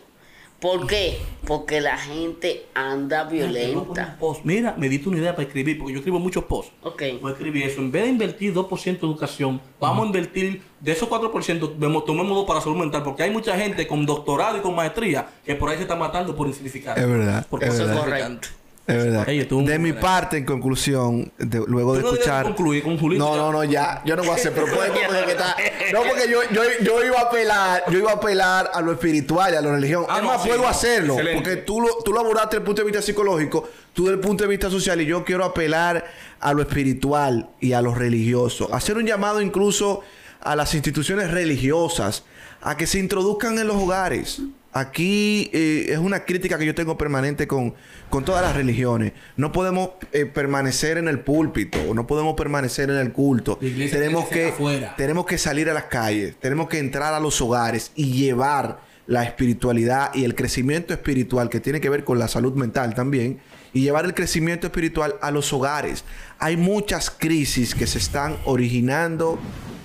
¿Por 0.62 0.86
qué? 0.86 1.18
Porque 1.44 1.80
la 1.80 1.98
gente 1.98 2.66
anda 2.72 3.24
violenta. 3.24 4.16
Mira, 4.44 4.76
me 4.78 4.88
diste 4.88 5.08
una 5.08 5.18
idea 5.18 5.34
para 5.34 5.48
escribir, 5.48 5.76
porque 5.76 5.92
yo 5.92 5.98
escribo 5.98 6.20
muchos 6.20 6.44
posts. 6.44 6.72
Ok. 6.84 7.02
Voy 7.20 7.30
a 7.30 7.34
escribir 7.34 7.64
eso. 7.64 7.80
En 7.80 7.90
vez 7.90 8.04
de 8.04 8.10
invertir 8.10 8.54
2% 8.54 8.86
en 8.86 8.94
educación, 8.94 9.60
vamos 9.80 10.04
a 10.04 10.06
invertir 10.06 10.62
de 10.78 10.92
esos 10.92 11.08
4%, 11.08 12.04
tomemos 12.06 12.46
para 12.46 12.60
salud 12.60 12.76
mental, 12.76 13.02
porque 13.02 13.24
hay 13.24 13.32
mucha 13.32 13.58
gente 13.58 13.88
con 13.88 14.06
doctorado 14.06 14.56
y 14.56 14.60
con 14.60 14.76
maestría 14.76 15.26
que 15.44 15.56
por 15.56 15.68
ahí 15.68 15.76
se 15.78 15.82
está 15.82 15.96
matando 15.96 16.36
por 16.36 16.46
insignificante. 16.46 17.00
Es 17.00 17.08
verdad. 17.08 17.44
Porque 17.50 17.66
eso 17.66 17.90
es 17.90 17.98
correcto. 17.98 18.48
Es 18.84 18.96
verdad. 18.96 19.26
de 19.26 19.78
mi 19.78 19.92
parte, 19.92 20.38
en 20.38 20.44
conclusión, 20.44 21.32
luego 21.68 21.94
de 21.94 22.00
escuchar. 22.00 22.54
no, 22.58 23.36
no, 23.36 23.52
no, 23.52 23.64
ya. 23.64 24.02
Yo 24.04 24.16
no 24.16 24.22
voy 24.22 24.32
a 24.32 24.34
hacer 24.34 24.52
propuestas 24.52 24.98
porque 25.06 25.30
está. 25.32 25.56
No, 25.92 26.02
porque 26.02 26.28
yo, 26.28 26.40
yo, 26.50 26.62
yo, 26.82 27.04
iba 27.04 27.18
a 27.18 27.22
apelar, 27.22 27.84
yo 27.90 27.98
iba 27.98 28.10
a 28.10 28.14
apelar 28.14 28.70
a 28.74 28.80
lo 28.80 28.92
espiritual 28.92 29.52
y 29.52 29.56
a 29.56 29.60
la 29.60 29.72
religión. 29.72 30.04
Ah, 30.08 30.18
es 30.18 30.24
más, 30.24 30.46
puedo 30.46 30.66
hacerlo. 30.66 31.16
Porque 31.34 31.56
tú 31.56 31.80
lo, 31.80 31.98
tú 32.04 32.12
lo 32.12 32.20
abordaste 32.20 32.56
desde 32.56 32.58
el 32.58 32.64
punto 32.64 32.82
de 32.82 32.86
vista 32.86 33.02
psicológico, 33.02 33.68
tú 33.92 34.04
desde 34.04 34.14
el 34.14 34.20
punto 34.20 34.42
de 34.44 34.50
vista 34.50 34.68
social, 34.68 35.00
y 35.00 35.06
yo 35.06 35.24
quiero 35.24 35.44
apelar 35.44 36.04
a 36.40 36.52
lo 36.52 36.62
espiritual 36.62 37.50
y 37.60 37.74
a 37.74 37.82
lo 37.82 37.94
religioso. 37.94 38.74
Hacer 38.74 38.96
un 38.96 39.06
llamado 39.06 39.40
incluso 39.40 40.02
a 40.40 40.56
las 40.56 40.74
instituciones 40.74 41.30
religiosas 41.30 42.24
a 42.60 42.76
que 42.76 42.86
se 42.88 42.98
introduzcan 42.98 43.58
en 43.58 43.68
los 43.68 43.76
hogares. 43.76 44.42
Aquí 44.72 45.50
eh, 45.52 45.86
es 45.90 45.98
una 45.98 46.24
crítica 46.24 46.58
que 46.58 46.64
yo 46.64 46.74
tengo 46.74 46.96
permanente 46.96 47.46
con, 47.46 47.74
con 48.08 48.24
todas 48.24 48.42
las 48.42 48.56
religiones. 48.56 49.12
No 49.36 49.52
podemos 49.52 49.90
eh, 50.12 50.24
permanecer 50.24 50.96
en 50.96 51.08
el 51.08 51.20
púlpito, 51.20 51.78
o 51.88 51.94
no 51.94 52.06
podemos 52.06 52.34
permanecer 52.34 52.88
en 52.88 52.96
el 52.96 53.12
culto. 53.12 53.58
Tenemos 53.58 54.28
que, 54.28 54.54
tenemos 54.96 55.26
que 55.26 55.36
salir 55.36 55.68
a 55.68 55.74
las 55.74 55.84
calles, 55.84 56.36
tenemos 56.40 56.68
que 56.68 56.78
entrar 56.78 57.12
a 57.12 57.20
los 57.20 57.40
hogares 57.42 57.92
y 57.94 58.12
llevar 58.12 58.80
la 59.06 59.24
espiritualidad 59.24 60.14
y 60.14 60.24
el 60.24 60.34
crecimiento 60.34 60.94
espiritual 60.94 61.50
que 61.50 61.60
tiene 61.60 61.80
que 61.80 61.90
ver 61.90 62.04
con 62.04 62.18
la 62.18 62.28
salud 62.28 62.54
mental 62.54 62.94
también 62.94 63.40
y 63.74 63.82
llevar 63.82 64.04
el 64.04 64.14
crecimiento 64.14 64.68
espiritual 64.68 65.16
a 65.20 65.30
los 65.30 65.52
hogares. 65.52 66.04
Hay 66.38 66.56
muchas 66.56 67.10
crisis 67.10 67.74
que 67.74 67.86
se 67.86 67.98
están 67.98 68.36
originando 68.44 69.38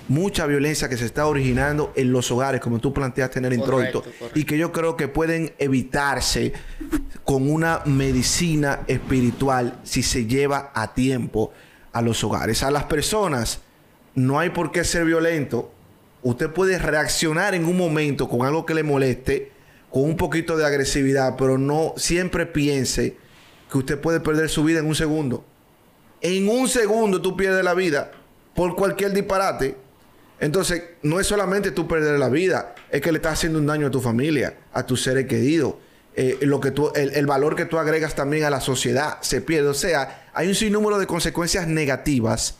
mucha 0.08 0.46
violencia 0.46 0.88
que 0.88 0.96
se 0.96 1.04
está 1.04 1.26
originando 1.26 1.92
en 1.94 2.12
los 2.12 2.30
hogares, 2.30 2.60
como 2.60 2.78
tú 2.78 2.92
planteaste 2.92 3.38
en 3.38 3.44
el 3.44 3.52
introito, 3.52 4.02
y 4.34 4.44
que 4.44 4.58
yo 4.58 4.72
creo 4.72 4.96
que 4.96 5.08
pueden 5.08 5.52
evitarse 5.58 6.52
con 7.24 7.50
una 7.50 7.82
medicina 7.84 8.80
espiritual 8.86 9.78
si 9.84 10.02
se 10.02 10.26
lleva 10.26 10.72
a 10.74 10.94
tiempo 10.94 11.52
a 11.92 12.02
los 12.02 12.24
hogares. 12.24 12.62
A 12.62 12.70
las 12.70 12.84
personas 12.84 13.60
no 14.14 14.38
hay 14.38 14.50
por 14.50 14.72
qué 14.72 14.82
ser 14.84 15.04
violento. 15.04 15.72
Usted 16.22 16.50
puede 16.50 16.78
reaccionar 16.78 17.54
en 17.54 17.66
un 17.66 17.76
momento 17.76 18.28
con 18.28 18.46
algo 18.46 18.66
que 18.66 18.74
le 18.74 18.82
moleste, 18.82 19.52
con 19.90 20.02
un 20.02 20.16
poquito 20.16 20.56
de 20.56 20.66
agresividad, 20.66 21.36
pero 21.36 21.58
no 21.58 21.94
siempre 21.96 22.46
piense 22.46 23.16
que 23.70 23.78
usted 23.78 24.00
puede 24.00 24.20
perder 24.20 24.48
su 24.48 24.64
vida 24.64 24.80
en 24.80 24.86
un 24.86 24.94
segundo. 24.94 25.44
En 26.20 26.48
un 26.48 26.66
segundo 26.66 27.22
tú 27.22 27.36
pierdes 27.36 27.62
la 27.62 27.74
vida 27.74 28.10
por 28.54 28.74
cualquier 28.74 29.12
disparate 29.12 29.76
entonces, 30.40 30.82
no 31.02 31.18
es 31.18 31.26
solamente 31.26 31.72
tú 31.72 31.88
perder 31.88 32.18
la 32.18 32.28
vida, 32.28 32.74
es 32.90 33.00
que 33.00 33.10
le 33.10 33.18
estás 33.18 33.34
haciendo 33.34 33.58
un 33.58 33.66
daño 33.66 33.88
a 33.88 33.90
tu 33.90 34.00
familia, 34.00 34.54
a 34.72 34.86
tus 34.86 35.02
seres 35.02 35.26
queridos. 35.26 35.74
Eh, 36.14 36.38
lo 36.42 36.60
que 36.60 36.70
tú, 36.70 36.90
el, 36.94 37.26
valor 37.26 37.54
que 37.54 37.64
tú 37.64 37.78
agregas 37.78 38.14
también 38.14 38.44
a 38.44 38.50
la 38.50 38.60
sociedad 38.60 39.18
se 39.20 39.40
pierde. 39.40 39.68
O 39.68 39.74
sea, 39.74 40.28
hay 40.34 40.48
un 40.48 40.54
sinnúmero 40.54 40.98
de 40.98 41.06
consecuencias 41.06 41.66
negativas 41.68 42.56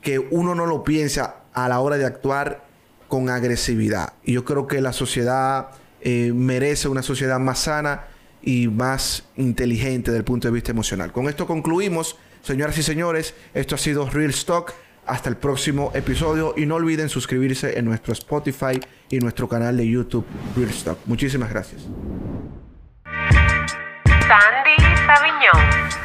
que 0.00 0.18
uno 0.18 0.54
no 0.54 0.66
lo 0.66 0.84
piensa 0.84 1.36
a 1.52 1.68
la 1.68 1.80
hora 1.80 1.96
de 1.98 2.04
actuar 2.04 2.64
con 3.08 3.28
agresividad. 3.28 4.14
Y 4.22 4.32
yo 4.32 4.44
creo 4.44 4.66
que 4.66 4.80
la 4.80 4.92
sociedad 4.92 5.68
eh, 6.00 6.32
merece 6.34 6.88
una 6.88 7.02
sociedad 7.02 7.38
más 7.38 7.60
sana 7.60 8.06
y 8.42 8.68
más 8.68 9.24
inteligente 9.36 10.10
desde 10.10 10.18
el 10.18 10.24
punto 10.24 10.48
de 10.48 10.52
vista 10.52 10.70
emocional. 10.70 11.12
Con 11.12 11.28
esto 11.28 11.46
concluimos, 11.46 12.16
señoras 12.42 12.76
y 12.76 12.82
señores. 12.82 13.34
Esto 13.54 13.74
ha 13.74 13.78
sido 13.78 14.08
Real 14.08 14.30
Stock. 14.30 14.72
Hasta 15.06 15.28
el 15.28 15.36
próximo 15.36 15.90
episodio 15.94 16.54
y 16.56 16.66
no 16.66 16.76
olviden 16.76 17.08
suscribirse 17.08 17.78
en 17.78 17.84
nuestro 17.84 18.12
Spotify 18.12 18.80
y 19.10 19.18
nuestro 19.18 19.48
canal 19.48 19.76
de 19.76 19.88
YouTube 19.88 20.24
Real. 20.56 20.96
Muchísimas 21.06 21.50
gracias. 21.50 21.82
Sandy. 24.26 26.03